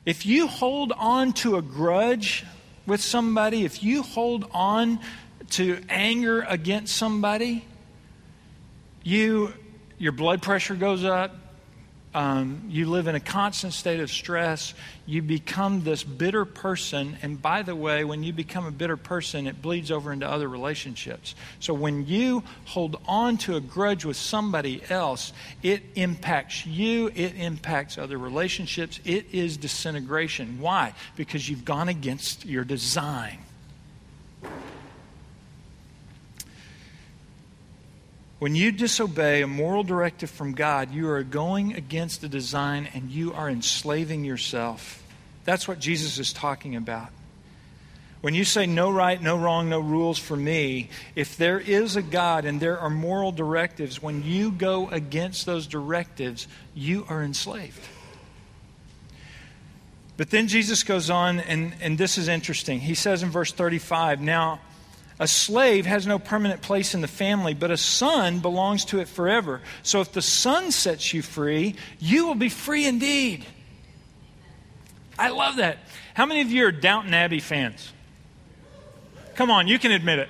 If 0.05 0.25
you 0.25 0.47
hold 0.47 0.93
on 0.93 1.33
to 1.35 1.57
a 1.57 1.63
grudge 1.63 2.45
with 2.87 3.01
somebody, 3.01 3.65
if 3.65 3.83
you 3.83 4.03
hold 4.03 4.49
on 4.53 5.01
to 5.51 5.81
anger 5.89 6.43
against 6.49 6.97
somebody, 6.97 7.65
you 9.03 9.53
your 9.99 10.13
blood 10.13 10.43
pressure 10.43 10.75
goes 10.75 11.05
up, 11.05 11.35
um, 12.17 12.63
you 12.71 12.89
live 12.89 13.09
in 13.09 13.15
a 13.15 13.21
constant 13.21 13.75
state 13.75 14.01
of 14.01 14.11
stress. 14.11 14.73
You 15.05 15.21
become 15.21 15.85
this 15.85 16.03
bitter 16.03 16.47
person. 16.47 17.19
And 17.21 17.41
by 17.41 17.61
the 17.61 17.77
way, 17.77 18.05
when 18.05 18.23
you 18.23 18.33
become 18.33 18.65
a 18.65 18.71
bitter 18.71 18.97
person, 18.97 19.47
it 19.47 19.61
bleeds 19.61 19.91
over 19.91 20.11
into 20.15 20.27
other 20.27 20.49
relationships. 20.49 21.35
So 21.61 21.75
when 21.75 22.07
you 22.07 22.43
hold 22.65 22.99
on 23.07 23.37
to 23.39 23.57
a 23.57 23.61
grudge 23.61 24.07
with 24.07 24.17
somebody 24.17 24.81
else, 24.89 25.35
it 25.63 25.83
impacts 25.95 26.65
you, 26.65 27.09
it 27.15 27.37
impacts 27.37 27.99
other 27.99 28.17
relationships. 28.17 28.99
It 29.05 29.27
is 29.35 29.59
disintegration. 29.59 30.59
Why? 30.59 30.95
Because 31.17 31.47
you've 31.51 31.67
gone 31.67 31.91
against 31.91 32.47
your 32.47 32.65
design. 32.65 33.41
When 38.39 38.55
you 38.55 38.71
disobey 38.71 39.41
a 39.41 39.47
moral 39.47 39.83
directive 39.83 40.31
from 40.31 40.53
God, 40.53 40.93
you 40.93 41.09
are 41.09 41.23
going 41.23 41.75
against 41.75 42.21
the 42.21 42.29
design 42.29 42.89
and 42.93 43.11
you 43.11 43.33
are 43.33 43.49
enslaving 43.49 44.25
yourself. 44.25 45.03
That's 45.45 45.67
what 45.67 45.79
Jesus 45.79 46.19
is 46.19 46.35
talking 46.35 46.77
about. 46.77 47.09
When 48.21 48.35
you 48.35 48.45
say 48.45 48.67
no 48.67 48.91
right, 48.91 49.23
no 49.23 49.39
wrong, 49.39 49.69
no 49.69 49.79
rules 49.79 50.19
for 50.19 50.37
me, 50.37 50.91
if 51.15 51.37
there 51.37 51.61
is 51.61 51.97
a 51.97 52.03
God 52.03 52.45
and 52.45 52.61
there 52.61 52.79
are 52.79 52.91
moral 52.91 53.33
directives, 53.33 54.03
when 54.03 54.23
you 54.23 54.51
go 54.51 54.89
against 54.89 55.47
those 55.47 55.67
directives, 55.67 56.49
you 56.75 57.07
are 57.09 57.23
enslaved. 57.23 57.81
But 60.17 60.31
then 60.31 60.49
Jesus 60.49 60.83
goes 60.83 61.09
on, 61.11 61.41
and, 61.41 61.75
and 61.81 61.99
this 61.99 62.17
is 62.19 62.27
interesting. 62.29 62.81
He 62.81 62.95
says 62.95 63.23
in 63.23 63.31
verse 63.31 63.53
35 63.53 64.21
Now, 64.21 64.61
a 65.19 65.27
slave 65.27 65.87
has 65.87 66.07
no 66.07 66.19
permanent 66.19 66.61
place 66.61 66.95
in 66.95 67.01
the 67.01 67.09
family, 67.09 67.55
but 67.55 67.71
a 67.71 67.77
son 67.77 68.41
belongs 68.41 68.85
to 68.87 69.01
it 69.01 69.09
forever. 69.09 69.63
So 69.83 70.01
if 70.01 70.13
the 70.13 70.23
son 70.23 70.71
sets 70.73 71.15
you 71.15 71.23
free, 71.23 71.77
you 71.99 72.27
will 72.27 72.35
be 72.35 72.51
free 72.51 72.87
indeed. 72.87 73.47
I 75.19 75.31
love 75.31 75.57
that. 75.57 75.79
How 76.13 76.27
many 76.27 76.43
of 76.43 76.51
you 76.51 76.67
are 76.67 76.73
Downton 76.73 77.15
Abbey 77.15 77.41
fans? 77.41 77.93
Come 79.35 79.51
on, 79.51 79.69
you 79.69 79.79
can 79.79 79.91
admit 79.93 80.19
it. 80.19 80.29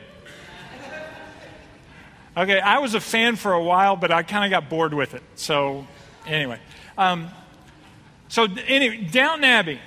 Okay, 2.37 2.61
I 2.61 2.79
was 2.79 2.94
a 2.94 3.01
fan 3.01 3.37
for 3.37 3.55
a 3.55 3.62
while, 3.62 3.96
but 3.96 4.12
I 4.12 4.22
kind 4.22 4.44
of 4.44 4.51
got 4.51 4.68
bored 4.68 4.92
with 4.92 5.14
it. 5.14 5.22
So, 5.37 5.87
anyway. 6.27 6.61
Um, 6.99 7.31
so, 8.29 8.46
anyway, 8.66 9.09
Downton 9.11 9.44
Abbey. 9.44 9.81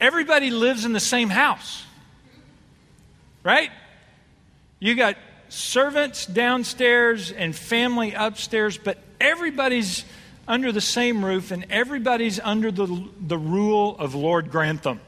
Everybody 0.00 0.50
lives 0.50 0.84
in 0.84 0.92
the 0.92 1.00
same 1.00 1.28
house. 1.28 1.84
Right? 3.42 3.70
You 4.78 4.94
got 4.94 5.16
servants 5.48 6.26
downstairs 6.26 7.32
and 7.32 7.54
family 7.54 8.14
upstairs, 8.14 8.78
but 8.78 8.98
everybody's 9.20 10.04
under 10.46 10.72
the 10.72 10.80
same 10.80 11.24
roof 11.24 11.50
and 11.50 11.66
everybody's 11.70 12.40
under 12.40 12.70
the, 12.70 13.08
the 13.20 13.38
rule 13.38 13.96
of 13.98 14.14
Lord 14.14 14.50
Grantham, 14.50 15.00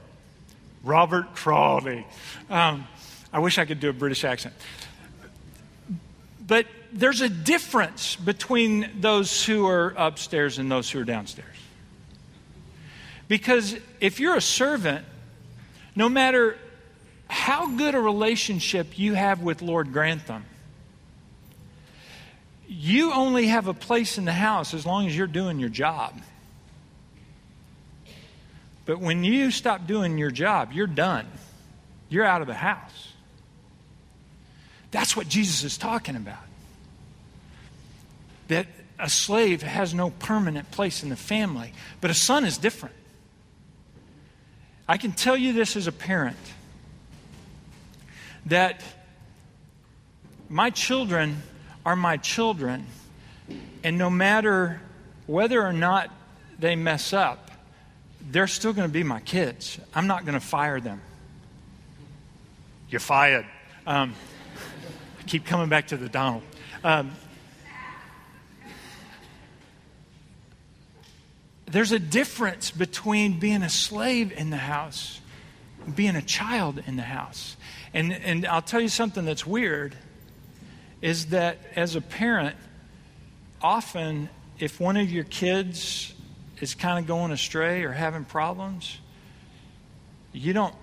Robert 0.85 1.35
Crawley. 1.35 2.07
Um, 2.51 2.87
I 3.33 3.39
wish 3.39 3.59
I 3.59 3.65
could 3.65 3.81
do 3.81 3.89
a 3.89 3.95
British 3.95 4.25
accent. 4.25 4.55
But 6.47 6.67
there's 6.93 7.23
a 7.23 7.29
difference 7.29 8.17
between 8.17 9.01
those 9.01 9.45
who 9.45 9.67
are 9.67 9.95
upstairs 9.97 10.59
and 10.59 10.71
those 10.71 10.91
who 10.91 11.01
are 11.01 11.05
downstairs. 11.05 11.49
Because 13.29 13.77
if 14.01 14.21
you're 14.21 14.37
a 14.37 14.43
servant, 14.43 15.07
no 15.97 16.09
matter 16.09 16.59
how 17.33 17.67
good 17.67 17.95
a 17.95 18.01
relationship 18.01 18.99
you 18.99 19.15
have 19.15 19.41
with 19.41 19.63
Lord 19.63 19.91
Grantham. 19.91 20.45
You 22.69 23.15
only 23.15 23.47
have 23.47 23.69
a 23.69 23.75
place 23.75 24.19
in 24.19 24.27
the 24.27 24.35
house 24.35 24.75
as 24.75 24.85
long 24.85 25.07
as 25.07 25.17
you're 25.17 25.27
doing 25.27 25.59
your 25.59 25.71
job. 25.71 26.21
But 28.85 29.01
when 29.01 29.25
you 29.25 29.51
stop 29.51 29.87
doing 29.87 30.19
your 30.19 30.31
job, 30.31 30.73
you're 30.73 30.87
done. 30.87 31.27
You're 32.11 32.27
out 32.27 32.43
of 32.43 32.49
the 32.49 32.55
house. 32.55 33.15
That's 34.91 35.17
what 35.17 35.27
Jesus 35.27 35.65
is 35.65 35.79
talking 35.79 36.17
about. 36.17 36.45
That 38.49 38.67
a 38.99 39.09
slave 39.09 39.63
has 39.63 39.95
no 39.95 40.11
permanent 40.11 40.71
place 40.71 41.03
in 41.03 41.09
the 41.09 41.17
family, 41.17 41.73
but 42.03 42.11
a 42.11 42.15
son 42.15 42.45
is 42.45 42.59
different. 42.59 42.95
I 44.87 44.99
can 44.99 45.13
tell 45.13 45.37
you 45.37 45.55
this 45.55 45.77
as 45.77 45.87
a 45.87 45.93
parent 45.93 46.37
that 48.47 48.83
my 50.49 50.71
children 50.71 51.43
are 51.85 51.97
my 51.97 52.17
children, 52.17 52.87
and 53.83 53.99
no 53.99 54.11
matter 54.11 54.81
whether 55.27 55.65
or 55.65 55.73
not 55.73 56.11
they 56.59 56.77
mess 56.77 57.13
up, 57.13 57.51
they're 58.31 58.47
still 58.47 58.73
going 58.73 58.89
to 58.89 58.93
be 58.93 59.03
my 59.03 59.21
kids. 59.21 59.79
I'm 59.95 60.07
not 60.07 60.25
going 60.25 60.35
to 60.39 60.45
fire 60.45 60.81
them. 60.81 61.01
You're 62.89 63.01
fired. 63.01 63.47
Um, 63.87 64.15
I 65.19 65.23
keep 65.25 65.47
coming 65.47 65.69
back 65.69 65.89
to 65.89 65.97
the 65.97 66.09
Donald. 66.09 66.43
Um, 66.85 67.13
there's 71.67 71.93
a 71.93 71.99
difference 71.99 72.71
between 72.71 73.39
being 73.39 73.63
a 73.63 73.71
slave 73.71 74.31
in 74.31 74.51
the 74.51 74.59
house 74.59 75.21
and 75.87 75.97
being 75.97 76.17
a 76.17 76.23
child 76.23 76.83
in 76.87 76.97
the 76.97 77.03
house. 77.03 77.57
And, 77.95 78.13
and 78.13 78.47
I'll 78.47 78.63
tell 78.63 78.81
you 78.81 78.89
something 78.89 79.25
that's 79.25 79.47
weird 79.47 79.97
is 81.01 81.27
that 81.27 81.59
as 81.77 81.97
a 81.97 82.01
parent, 82.01 82.57
often 83.61 84.29
if 84.59 84.81
one 84.81 84.97
of 84.97 85.11
your 85.11 85.25
kids 85.25 86.15
is 86.61 86.75
kind 86.75 86.99
of 86.99 87.07
going 87.07 87.33
astray 87.33 87.83
or 87.83 87.93
having 87.93 88.25
problems, 88.25 88.99
you 90.33 90.53
don't 90.53 90.75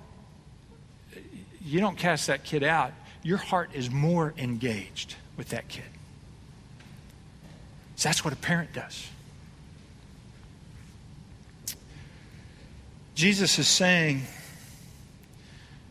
you 1.62 1.80
don't 1.80 1.98
cast 1.98 2.28
that 2.28 2.44
kid 2.44 2.64
out. 2.64 2.94
Your 3.22 3.38
heart 3.38 3.72
is 3.74 3.92
more 3.92 4.34
engaged 4.38 5.16
with 5.38 5.50
that 5.50 5.68
kid. 5.68 5.84
So 7.96 8.10
that's 8.10 8.24
what 8.24 8.34
a 8.34 8.38
parent 8.38 8.74
does. 8.74 9.08
Jesus 13.14 13.60
is 13.60 13.68
saying 13.68 14.22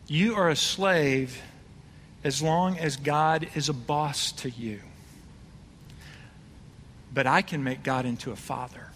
you 0.09 0.35
are 0.35 0.49
a 0.49 0.57
slave 0.57 1.41
as 2.25 2.43
long 2.43 2.79
as 2.79 2.97
God 2.97 3.49
is 3.55 3.69
a 3.69 3.75
boss 3.75 4.33
to 4.33 4.51
you. 4.51 4.81
But 7.13 7.27
I 7.27 7.43
can 7.43 7.63
make 7.63 7.83
God 7.83 8.07
into 8.07 8.33
a 8.33 8.37
father. 8.37 8.89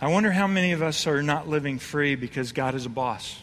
I 0.00 0.08
wonder 0.08 0.32
how 0.32 0.46
many 0.46 0.72
of 0.72 0.82
us 0.82 1.06
are 1.06 1.22
not 1.22 1.48
living 1.48 1.78
free 1.78 2.16
because 2.16 2.50
God 2.50 2.74
is 2.74 2.86
a 2.86 2.90
boss. 2.90 3.40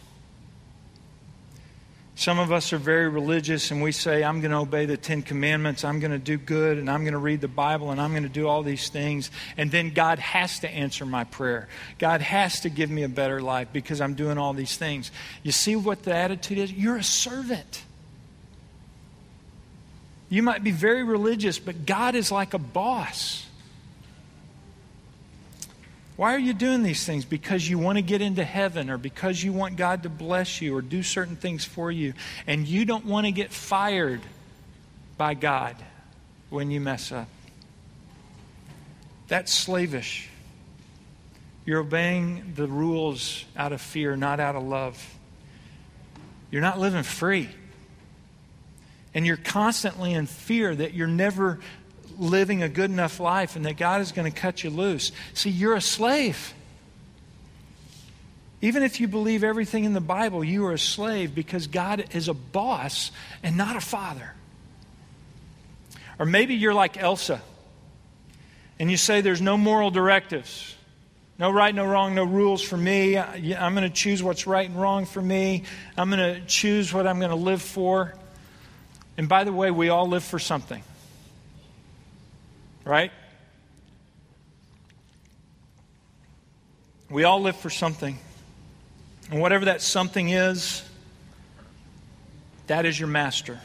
Some 2.20 2.38
of 2.38 2.52
us 2.52 2.74
are 2.74 2.78
very 2.78 3.08
religious 3.08 3.70
and 3.70 3.80
we 3.80 3.92
say, 3.92 4.22
I'm 4.22 4.42
going 4.42 4.50
to 4.50 4.58
obey 4.58 4.84
the 4.84 4.98
Ten 4.98 5.22
Commandments, 5.22 5.86
I'm 5.86 6.00
going 6.00 6.10
to 6.10 6.18
do 6.18 6.36
good, 6.36 6.76
and 6.76 6.90
I'm 6.90 7.02
going 7.02 7.14
to 7.14 7.18
read 7.18 7.40
the 7.40 7.48
Bible, 7.48 7.92
and 7.92 7.98
I'm 7.98 8.10
going 8.10 8.24
to 8.24 8.28
do 8.28 8.46
all 8.46 8.62
these 8.62 8.90
things. 8.90 9.30
And 9.56 9.70
then 9.70 9.94
God 9.94 10.18
has 10.18 10.58
to 10.58 10.70
answer 10.70 11.06
my 11.06 11.24
prayer. 11.24 11.66
God 11.98 12.20
has 12.20 12.60
to 12.60 12.68
give 12.68 12.90
me 12.90 13.04
a 13.04 13.08
better 13.08 13.40
life 13.40 13.68
because 13.72 14.02
I'm 14.02 14.12
doing 14.12 14.36
all 14.36 14.52
these 14.52 14.76
things. 14.76 15.10
You 15.42 15.50
see 15.50 15.76
what 15.76 16.02
the 16.02 16.14
attitude 16.14 16.58
is? 16.58 16.70
You're 16.70 16.98
a 16.98 17.02
servant. 17.02 17.84
You 20.28 20.42
might 20.42 20.62
be 20.62 20.72
very 20.72 21.02
religious, 21.02 21.58
but 21.58 21.86
God 21.86 22.14
is 22.14 22.30
like 22.30 22.52
a 22.52 22.58
boss. 22.58 23.46
Why 26.20 26.34
are 26.34 26.38
you 26.38 26.52
doing 26.52 26.82
these 26.82 27.02
things? 27.06 27.24
Because 27.24 27.66
you 27.66 27.78
want 27.78 27.96
to 27.96 28.02
get 28.02 28.20
into 28.20 28.44
heaven 28.44 28.90
or 28.90 28.98
because 28.98 29.42
you 29.42 29.54
want 29.54 29.76
God 29.76 30.02
to 30.02 30.10
bless 30.10 30.60
you 30.60 30.76
or 30.76 30.82
do 30.82 31.02
certain 31.02 31.34
things 31.34 31.64
for 31.64 31.90
you. 31.90 32.12
And 32.46 32.68
you 32.68 32.84
don't 32.84 33.06
want 33.06 33.24
to 33.24 33.32
get 33.32 33.50
fired 33.50 34.20
by 35.16 35.32
God 35.32 35.76
when 36.50 36.70
you 36.70 36.78
mess 36.78 37.10
up. 37.10 37.26
That's 39.28 39.50
slavish. 39.50 40.28
You're 41.64 41.80
obeying 41.80 42.52
the 42.54 42.66
rules 42.66 43.46
out 43.56 43.72
of 43.72 43.80
fear, 43.80 44.14
not 44.14 44.40
out 44.40 44.56
of 44.56 44.62
love. 44.62 45.02
You're 46.50 46.60
not 46.60 46.78
living 46.78 47.02
free. 47.02 47.48
And 49.14 49.26
you're 49.26 49.38
constantly 49.38 50.12
in 50.12 50.26
fear 50.26 50.74
that 50.74 50.92
you're 50.92 51.06
never 51.06 51.60
living 52.20 52.62
a 52.62 52.68
good 52.68 52.90
enough 52.90 53.18
life 53.18 53.56
and 53.56 53.64
that 53.64 53.76
God 53.76 54.00
is 54.00 54.12
going 54.12 54.30
to 54.30 54.38
cut 54.38 54.62
you 54.62 54.70
loose. 54.70 55.10
See, 55.34 55.50
you're 55.50 55.74
a 55.74 55.80
slave. 55.80 56.54
Even 58.60 58.82
if 58.82 59.00
you 59.00 59.08
believe 59.08 59.42
everything 59.42 59.84
in 59.84 59.94
the 59.94 60.00
Bible, 60.02 60.44
you 60.44 60.66
are 60.66 60.72
a 60.72 60.78
slave 60.78 61.34
because 61.34 61.66
God 61.66 62.04
is 62.14 62.28
a 62.28 62.34
boss 62.34 63.10
and 63.42 63.56
not 63.56 63.74
a 63.74 63.80
father. 63.80 64.34
Or 66.18 66.26
maybe 66.26 66.54
you're 66.54 66.74
like 66.74 66.98
Elsa 66.98 67.40
and 68.78 68.90
you 68.90 68.98
say 68.98 69.22
there's 69.22 69.40
no 69.40 69.56
moral 69.56 69.90
directives. 69.90 70.76
No 71.38 71.50
right, 71.50 71.74
no 71.74 71.86
wrong, 71.86 72.14
no 72.14 72.24
rules 72.24 72.60
for 72.60 72.76
me. 72.76 73.16
I'm 73.16 73.74
going 73.74 73.88
to 73.88 73.94
choose 73.94 74.22
what's 74.22 74.46
right 74.46 74.68
and 74.68 74.78
wrong 74.78 75.06
for 75.06 75.22
me. 75.22 75.62
I'm 75.96 76.10
going 76.10 76.34
to 76.34 76.44
choose 76.44 76.92
what 76.92 77.06
I'm 77.06 77.18
going 77.18 77.30
to 77.30 77.36
live 77.36 77.62
for. 77.62 78.14
And 79.16 79.26
by 79.26 79.44
the 79.44 79.52
way, 79.52 79.70
we 79.70 79.88
all 79.88 80.06
live 80.06 80.22
for 80.22 80.38
something 80.38 80.82
right? 82.84 83.12
We 87.08 87.24
all 87.24 87.40
live 87.40 87.56
for 87.56 87.70
something. 87.70 88.18
And 89.30 89.40
whatever 89.40 89.66
that 89.66 89.82
something 89.82 90.28
is, 90.28 90.82
that 92.66 92.86
is 92.86 92.98
your 92.98 93.08
master. 93.08 93.60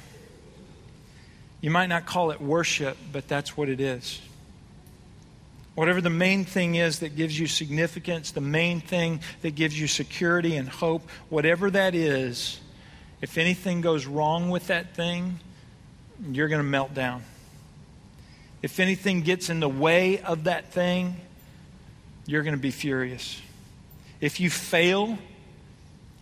You 1.61 1.71
might 1.71 1.87
not 1.87 2.05
call 2.05 2.31
it 2.31 2.41
worship, 2.41 2.97
but 3.11 3.27
that's 3.27 3.55
what 3.55 3.69
it 3.69 3.79
is. 3.79 4.21
Whatever 5.75 5.99
the 5.99 6.09
main 6.09 6.45
thing 6.45 6.75
is 6.75 6.99
that 6.99 7.15
gives 7.15 7.37
you 7.37 7.47
significance, 7.47 8.31
the 8.31 8.41
main 8.41 8.79
thing 8.79 9.19
that 9.41 9.55
gives 9.55 9.79
you 9.79 9.87
security 9.87 10.55
and 10.55 10.69
hope, 10.69 11.07
whatever 11.29 11.69
that 11.71 11.93
is, 11.93 12.59
if 13.21 13.37
anything 13.37 13.81
goes 13.81 14.05
wrong 14.05 14.49
with 14.49 14.67
that 14.67 14.95
thing, 14.95 15.39
you're 16.31 16.47
going 16.47 16.59
to 16.59 16.63
melt 16.63 16.93
down. 16.93 17.23
If 18.65 18.79
anything 18.79 19.21
gets 19.21 19.51
in 19.51 19.59
the 19.59 19.69
way 19.69 20.19
of 20.21 20.45
that 20.45 20.71
thing, 20.71 21.17
you're 22.25 22.41
going 22.41 22.55
to 22.55 22.59
be 22.59 22.71
furious. 22.71 23.39
If 24.19 24.39
you 24.39 24.49
fail 24.49 25.19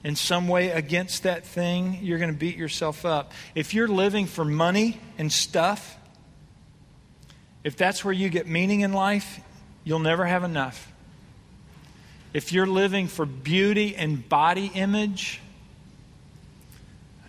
in 0.04 0.18
some 0.18 0.50
way 0.50 0.72
against 0.72 1.24
that 1.24 1.46
thing, 1.46 2.00
you're 2.02 2.20
going 2.20 2.34
to 2.34 2.38
beat 2.38 2.58
yourself 2.58 3.06
up. 3.06 3.32
If 3.56 3.74
you're 3.74 3.88
living 3.88 4.26
for 4.26 4.44
money 4.44 5.00
and 5.18 5.32
stuff, 5.32 5.96
if 7.64 7.78
that's 7.78 8.04
where 8.04 8.14
you 8.14 8.28
get 8.28 8.46
meaning 8.46 8.82
in 8.82 8.92
life, 8.92 9.40
you'll 9.86 10.00
never 10.00 10.26
have 10.26 10.44
enough. 10.44 10.92
If 12.34 12.52
you're 12.52 12.68
living 12.68 13.08
for 13.08 13.26
beauty 13.26 13.96
and 13.96 14.28
body 14.28 14.70
image, 14.76 15.40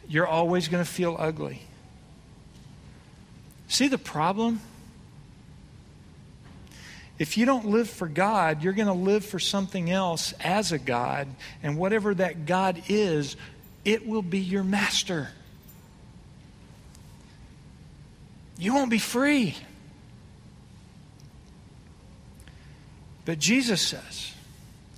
you're 0.09 0.27
always 0.27 0.67
going 0.67 0.85
to 0.85 0.91
feel 0.91 1.15
ugly. 1.17 1.63
See 3.69 3.87
the 3.87 3.97
problem? 3.97 4.61
If 7.19 7.39
you 7.39 7.47
don't 7.47 7.67
live 7.67 7.89
for 7.89 8.09
God, 8.09 8.63
you're 8.63 8.73
going 8.73 8.89
to 8.89 8.93
live 8.93 9.25
for 9.25 9.39
something 9.39 9.91
else 9.91 10.33
as 10.41 10.73
a 10.73 10.79
God, 10.79 11.29
and 11.63 11.77
whatever 11.77 12.15
that 12.15 12.47
God 12.47 12.83
is, 12.89 13.37
it 13.85 14.07
will 14.07 14.23
be 14.23 14.41
your 14.41 14.65
master. 14.65 15.29
You 18.59 18.75
won't 18.75 18.91
be 18.91 18.99
free. 18.99 19.57
But 23.25 23.39
Jesus 23.39 23.81
says, 23.81 24.33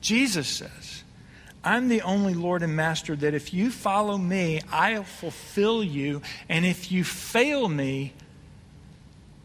Jesus 0.00 0.48
says, 0.48 1.02
I'm 1.62 1.88
the 1.88 2.02
only 2.02 2.34
Lord 2.34 2.62
and 2.62 2.76
Master 2.76 3.16
that 3.16 3.34
if 3.34 3.52
you 3.52 3.70
follow 3.70 4.16
me, 4.16 4.60
I'll 4.70 5.02
fulfill 5.02 5.82
you. 5.82 6.22
And 6.48 6.64
if 6.64 6.92
you 6.92 7.02
fail 7.02 7.68
me, 7.68 8.12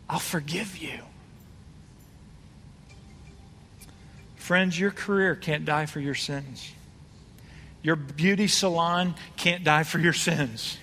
I'll 0.07 0.19
forgive 0.19 0.77
you. 0.77 0.99
Friends, 4.51 4.77
your 4.77 4.91
career 4.91 5.33
can't 5.33 5.63
die 5.63 5.85
for 5.85 6.01
your 6.01 6.13
sins. 6.13 6.73
Your 7.83 7.95
beauty 7.95 8.49
salon 8.49 9.15
can't 9.37 9.63
die 9.63 9.83
for 9.83 9.97
your 9.97 10.11
sins. 10.11 10.77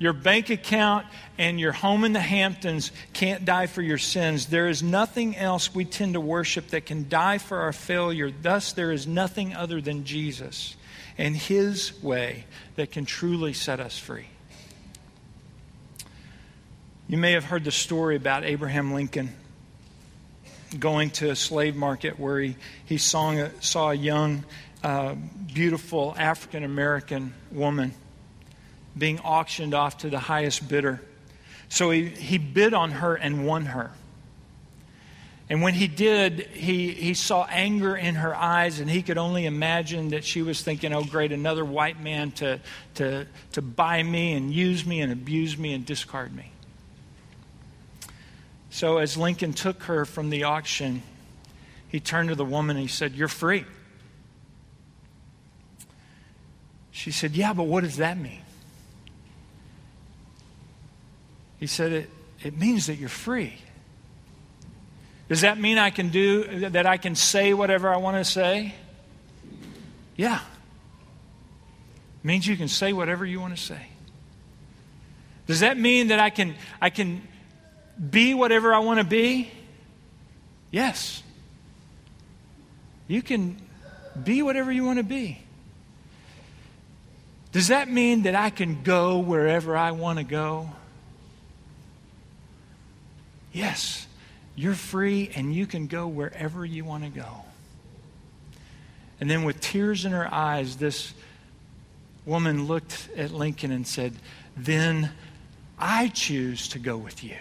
Your 0.00 0.12
bank 0.12 0.50
account 0.50 1.06
and 1.38 1.60
your 1.60 1.70
home 1.70 2.02
in 2.02 2.12
the 2.12 2.18
Hamptons 2.18 2.90
can't 3.12 3.44
die 3.44 3.68
for 3.68 3.82
your 3.82 3.98
sins. 3.98 4.46
There 4.46 4.66
is 4.66 4.82
nothing 4.82 5.36
else 5.36 5.72
we 5.72 5.84
tend 5.84 6.14
to 6.14 6.20
worship 6.20 6.70
that 6.70 6.84
can 6.84 7.08
die 7.08 7.38
for 7.38 7.58
our 7.58 7.72
failure. 7.72 8.32
Thus, 8.32 8.72
there 8.72 8.90
is 8.90 9.06
nothing 9.06 9.54
other 9.54 9.80
than 9.80 10.02
Jesus 10.02 10.74
and 11.16 11.36
His 11.36 12.02
way 12.02 12.46
that 12.74 12.90
can 12.90 13.04
truly 13.04 13.52
set 13.52 13.78
us 13.78 13.96
free. 13.96 14.26
You 17.06 17.16
may 17.16 17.30
have 17.30 17.44
heard 17.44 17.62
the 17.62 17.70
story 17.70 18.16
about 18.16 18.42
Abraham 18.42 18.92
Lincoln 18.92 19.36
going 20.72 21.10
to 21.10 21.30
a 21.30 21.36
slave 21.36 21.76
market 21.76 22.18
where 22.18 22.40
he, 22.40 22.56
he 22.84 22.98
saw, 22.98 23.48
saw 23.60 23.90
a 23.90 23.94
young, 23.94 24.44
uh, 24.82 25.14
beautiful 25.52 26.14
African 26.16 26.64
American 26.64 27.34
woman 27.50 27.94
being 28.96 29.18
auctioned 29.20 29.74
off 29.74 29.98
to 29.98 30.10
the 30.10 30.18
highest 30.18 30.68
bidder. 30.68 31.00
So 31.68 31.90
he, 31.90 32.06
he 32.08 32.38
bid 32.38 32.74
on 32.74 32.90
her 32.90 33.14
and 33.14 33.46
won 33.46 33.66
her. 33.66 33.92
And 35.48 35.60
when 35.60 35.74
he 35.74 35.86
did, 35.86 36.40
he, 36.52 36.92
he 36.92 37.14
saw 37.14 37.44
anger 37.50 37.96
in 37.96 38.14
her 38.14 38.34
eyes, 38.34 38.80
and 38.80 38.88
he 38.88 39.02
could 39.02 39.18
only 39.18 39.44
imagine 39.44 40.08
that 40.08 40.24
she 40.24 40.40
was 40.40 40.62
thinking, 40.62 40.94
oh, 40.94 41.04
great, 41.04 41.32
another 41.32 41.64
white 41.64 42.00
man 42.00 42.30
to, 42.32 42.60
to, 42.94 43.26
to 43.52 43.62
buy 43.62 44.02
me 44.02 44.32
and 44.32 44.52
use 44.52 44.86
me 44.86 45.00
and 45.00 45.12
abuse 45.12 45.58
me 45.58 45.74
and 45.74 45.84
discard 45.84 46.34
me. 46.34 46.51
So 48.72 48.96
as 48.96 49.18
Lincoln 49.18 49.52
took 49.52 49.82
her 49.82 50.06
from 50.06 50.30
the 50.30 50.44
auction, 50.44 51.02
he 51.88 52.00
turned 52.00 52.30
to 52.30 52.34
the 52.34 52.44
woman 52.44 52.78
and 52.78 52.82
he 52.82 52.88
said, 52.88 53.12
You're 53.12 53.28
free. 53.28 53.66
She 56.90 57.10
said, 57.10 57.32
Yeah, 57.32 57.52
but 57.52 57.64
what 57.64 57.84
does 57.84 57.98
that 57.98 58.16
mean? 58.16 58.40
He 61.60 61.66
said, 61.66 61.92
It, 61.92 62.10
it 62.42 62.58
means 62.58 62.86
that 62.86 62.94
you're 62.94 63.10
free. 63.10 63.58
Does 65.28 65.42
that 65.42 65.60
mean 65.60 65.76
I 65.76 65.90
can 65.90 66.08
do 66.08 66.70
that 66.70 66.86
I 66.86 66.96
can 66.96 67.14
say 67.14 67.52
whatever 67.52 67.92
I 67.92 67.98
want 67.98 68.16
to 68.16 68.24
say? 68.24 68.74
Yeah. 70.16 70.40
It 72.22 72.26
means 72.26 72.46
you 72.46 72.56
can 72.56 72.68
say 72.68 72.94
whatever 72.94 73.26
you 73.26 73.38
want 73.38 73.54
to 73.54 73.62
say. 73.62 73.86
Does 75.46 75.60
that 75.60 75.76
mean 75.76 76.08
that 76.08 76.20
I 76.20 76.30
can 76.30 76.54
I 76.80 76.88
can 76.88 77.28
be 78.10 78.34
whatever 78.34 78.74
I 78.74 78.80
want 78.80 78.98
to 79.00 79.04
be? 79.04 79.50
Yes. 80.70 81.22
You 83.06 83.22
can 83.22 83.56
be 84.22 84.42
whatever 84.42 84.72
you 84.72 84.84
want 84.84 84.98
to 84.98 85.04
be. 85.04 85.38
Does 87.52 87.68
that 87.68 87.88
mean 87.88 88.22
that 88.22 88.34
I 88.34 88.50
can 88.50 88.82
go 88.82 89.18
wherever 89.18 89.76
I 89.76 89.90
want 89.90 90.18
to 90.18 90.24
go? 90.24 90.70
Yes. 93.52 94.06
You're 94.54 94.74
free 94.74 95.30
and 95.34 95.54
you 95.54 95.66
can 95.66 95.86
go 95.86 96.06
wherever 96.08 96.64
you 96.64 96.84
want 96.84 97.04
to 97.04 97.10
go. 97.10 97.44
And 99.20 99.30
then, 99.30 99.44
with 99.44 99.60
tears 99.60 100.04
in 100.04 100.12
her 100.12 100.32
eyes, 100.32 100.76
this 100.76 101.14
woman 102.26 102.66
looked 102.66 103.08
at 103.16 103.30
Lincoln 103.30 103.70
and 103.70 103.86
said, 103.86 104.14
Then 104.56 105.10
I 105.78 106.08
choose 106.08 106.68
to 106.68 106.78
go 106.78 106.96
with 106.96 107.22
you. 107.22 107.36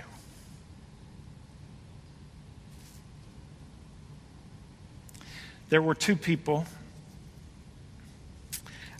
There 5.71 5.81
were 5.81 5.95
two 5.95 6.17
people. 6.17 6.65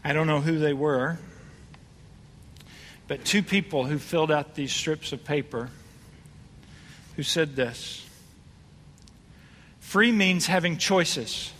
I 0.05 0.13
don't 0.13 0.25
know 0.25 0.39
who 0.39 0.57
they 0.57 0.71
were. 0.71 1.19
but 3.09 3.25
two 3.25 3.43
people 3.43 3.83
who 3.83 3.99
filled 3.99 4.31
out 4.31 4.55
these 4.55 4.71
strips 4.71 5.11
of 5.11 5.25
paper 5.25 5.69
who 7.17 7.23
said 7.23 7.57
this 7.57 8.05
Free 9.81 10.13
means 10.13 10.47
having 10.47 10.77
choices. 10.77 11.51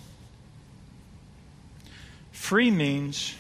Free 2.32 2.72
means 2.72 3.36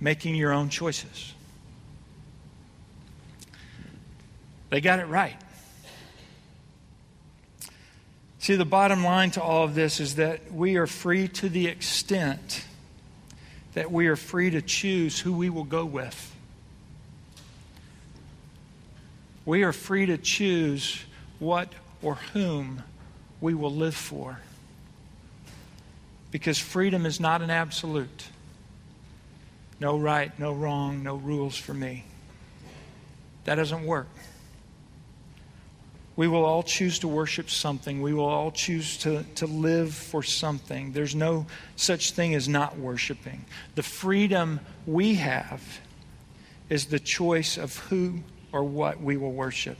making 0.00 0.36
your 0.36 0.52
own 0.52 0.70
choices. 0.70 1.34
They 4.70 4.80
got 4.80 5.00
it 5.00 5.06
right. 5.06 5.36
See, 8.46 8.54
the 8.54 8.64
bottom 8.64 9.02
line 9.02 9.32
to 9.32 9.42
all 9.42 9.64
of 9.64 9.74
this 9.74 9.98
is 9.98 10.14
that 10.14 10.52
we 10.52 10.76
are 10.76 10.86
free 10.86 11.26
to 11.26 11.48
the 11.48 11.66
extent 11.66 12.64
that 13.74 13.90
we 13.90 14.06
are 14.06 14.14
free 14.14 14.50
to 14.50 14.62
choose 14.62 15.18
who 15.18 15.32
we 15.32 15.50
will 15.50 15.64
go 15.64 15.84
with. 15.84 16.32
We 19.44 19.64
are 19.64 19.72
free 19.72 20.06
to 20.06 20.16
choose 20.16 21.02
what 21.40 21.72
or 22.00 22.14
whom 22.34 22.84
we 23.40 23.52
will 23.52 23.74
live 23.74 23.96
for. 23.96 24.38
Because 26.30 26.56
freedom 26.56 27.04
is 27.04 27.18
not 27.18 27.42
an 27.42 27.50
absolute. 27.50 28.28
No 29.80 29.98
right, 29.98 30.30
no 30.38 30.52
wrong, 30.52 31.02
no 31.02 31.16
rules 31.16 31.56
for 31.56 31.74
me. 31.74 32.04
That 33.42 33.56
doesn't 33.56 33.84
work. 33.84 34.06
We 36.16 36.28
will 36.28 36.46
all 36.46 36.62
choose 36.62 36.98
to 37.00 37.08
worship 37.08 37.50
something. 37.50 38.00
We 38.00 38.14
will 38.14 38.24
all 38.24 38.50
choose 38.50 38.96
to, 38.98 39.22
to 39.34 39.46
live 39.46 39.94
for 39.94 40.22
something. 40.22 40.92
There's 40.92 41.14
no 41.14 41.46
such 41.76 42.12
thing 42.12 42.34
as 42.34 42.48
not 42.48 42.78
worshiping. 42.78 43.44
The 43.74 43.82
freedom 43.82 44.60
we 44.86 45.16
have 45.16 45.62
is 46.70 46.86
the 46.86 46.98
choice 46.98 47.58
of 47.58 47.76
who 47.76 48.20
or 48.50 48.64
what 48.64 49.00
we 49.00 49.18
will 49.18 49.32
worship. 49.32 49.76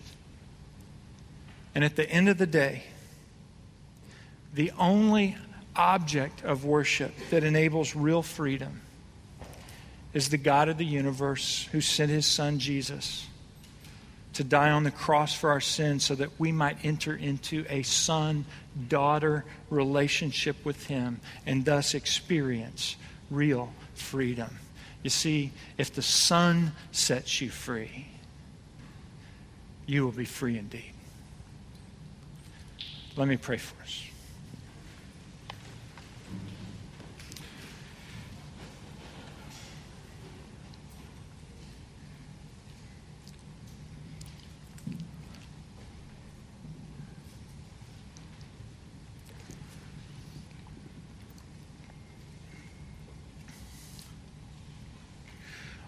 And 1.75 1.83
at 1.83 1.97
the 1.97 2.09
end 2.09 2.29
of 2.29 2.37
the 2.37 2.47
day, 2.47 2.85
the 4.53 4.73
only 4.79 5.37
object 5.75 6.45
of 6.45 6.65
worship 6.65 7.15
that 7.31 7.45
enables 7.45 7.97
real 7.97 8.23
freedom 8.23 8.83
is 10.13 10.29
the 10.29 10.39
God 10.39 10.69
of 10.69 10.79
the 10.79 10.87
universe 10.87 11.69
who 11.73 11.81
sent 11.81 12.11
his 12.11 12.27
son 12.27 12.59
Jesus 12.59 13.27
to 14.37 14.45
die 14.45 14.71
on 14.71 14.85
the 14.85 14.91
cross 14.91 15.35
for 15.35 15.51
our 15.51 15.61
sins 15.61 16.05
so 16.05 16.15
that 16.15 16.31
we 16.39 16.53
might 16.53 16.85
enter 16.85 17.15
into 17.15 17.65
a 17.69 17.83
son 17.83 18.45
daughter 18.89 19.45
relationship 19.71 20.63
with 20.65 20.87
him 20.87 21.21
and 21.47 21.65
thus 21.65 21.95
experience 21.95 22.97
real 23.31 23.73
freedom. 23.95 24.51
You 25.03 25.11
see, 25.11 25.53
if 25.79 25.95
the 25.95 26.03
Son 26.03 26.73
sets 26.91 27.41
you 27.41 27.49
free, 27.49 28.09
you 29.87 30.05
will 30.05 30.13
be 30.13 30.25
free 30.25 30.59
indeed. 30.59 30.93
Let 33.17 33.29
me 33.29 33.37
pray 33.37 33.57
for 33.57 33.81
us. 33.83 34.06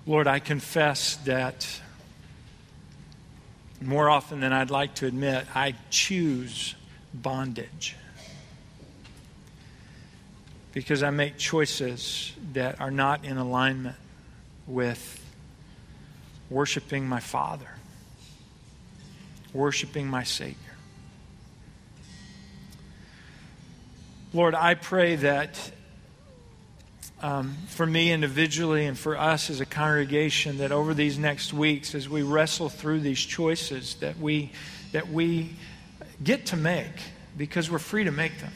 Lord, 0.08 0.26
I 0.26 0.38
confess 0.38 1.16
that 1.26 1.68
more 3.82 4.08
often 4.08 4.40
than 4.40 4.54
I'd 4.54 4.70
like 4.70 4.94
to 4.96 5.06
admit, 5.06 5.44
I 5.54 5.74
choose 5.90 6.74
bondage 7.12 7.94
because 10.72 11.02
I 11.02 11.10
make 11.10 11.36
choices 11.36 12.32
that 12.54 12.80
are 12.80 12.90
not 12.90 13.26
in 13.26 13.36
alignment 13.36 13.96
with 14.66 15.22
worshiping 16.48 17.06
my 17.06 17.20
Father, 17.20 17.68
worshiping 19.52 20.06
my 20.06 20.22
Savior. 20.22 20.56
Lord, 24.32 24.54
I 24.54 24.72
pray 24.72 25.16
that 25.16 25.70
um, 27.20 27.56
for 27.66 27.84
me 27.84 28.12
individually 28.12 28.86
and 28.86 28.96
for 28.96 29.16
us 29.16 29.50
as 29.50 29.60
a 29.60 29.66
congregation, 29.66 30.58
that 30.58 30.70
over 30.70 30.94
these 30.94 31.18
next 31.18 31.52
weeks, 31.52 31.94
as 31.94 32.08
we 32.08 32.22
wrestle 32.22 32.68
through 32.68 33.00
these 33.00 33.18
choices 33.18 33.96
that 33.96 34.18
we, 34.18 34.52
that 34.92 35.08
we 35.08 35.56
get 36.22 36.46
to 36.46 36.56
make 36.56 36.92
because 37.36 37.70
we're 37.70 37.78
free 37.78 38.04
to 38.04 38.12
make 38.12 38.38
them. 38.40 38.52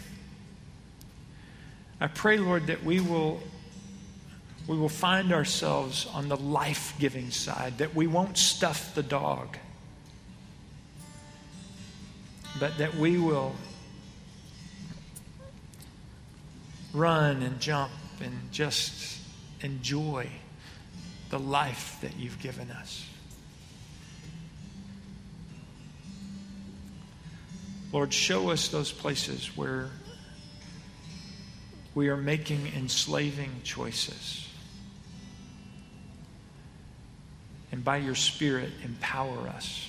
I 2.00 2.06
pray, 2.08 2.38
Lord, 2.38 2.66
that 2.68 2.84
we 2.84 3.00
will, 3.00 3.40
we 4.66 4.76
will 4.76 4.88
find 4.88 5.32
ourselves 5.32 6.06
on 6.12 6.28
the 6.28 6.36
life 6.36 6.94
giving 6.98 7.30
side, 7.30 7.78
that 7.78 7.94
we 7.94 8.06
won't 8.06 8.38
stuff 8.38 8.94
the 8.94 9.02
dog, 9.02 9.56
but 12.60 12.78
that 12.78 12.94
we 12.96 13.18
will 13.18 13.54
run 16.92 17.42
and 17.42 17.58
jump 17.60 17.90
and 18.22 18.52
just 18.52 19.20
enjoy 19.60 20.28
the 21.30 21.38
life 21.38 21.98
that 22.02 22.16
you've 22.18 22.38
given 22.40 22.70
us. 22.70 23.06
Lord, 27.92 28.12
show 28.12 28.50
us 28.50 28.68
those 28.68 28.90
places 28.90 29.56
where 29.56 29.90
we 31.94 32.08
are 32.08 32.16
making 32.16 32.72
enslaving 32.74 33.50
choices. 33.64 34.48
And 37.70 37.84
by 37.84 37.98
your 37.98 38.14
Spirit, 38.14 38.70
empower 38.84 39.48
us 39.48 39.88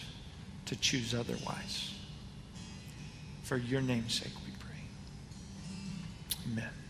to 0.65 0.75
choose 0.75 1.13
otherwise. 1.13 1.93
For 3.43 3.57
your 3.57 3.81
name's 3.81 4.15
sake, 4.15 4.34
we 4.45 4.51
pray. 4.59 4.69
Amen. 6.51 6.82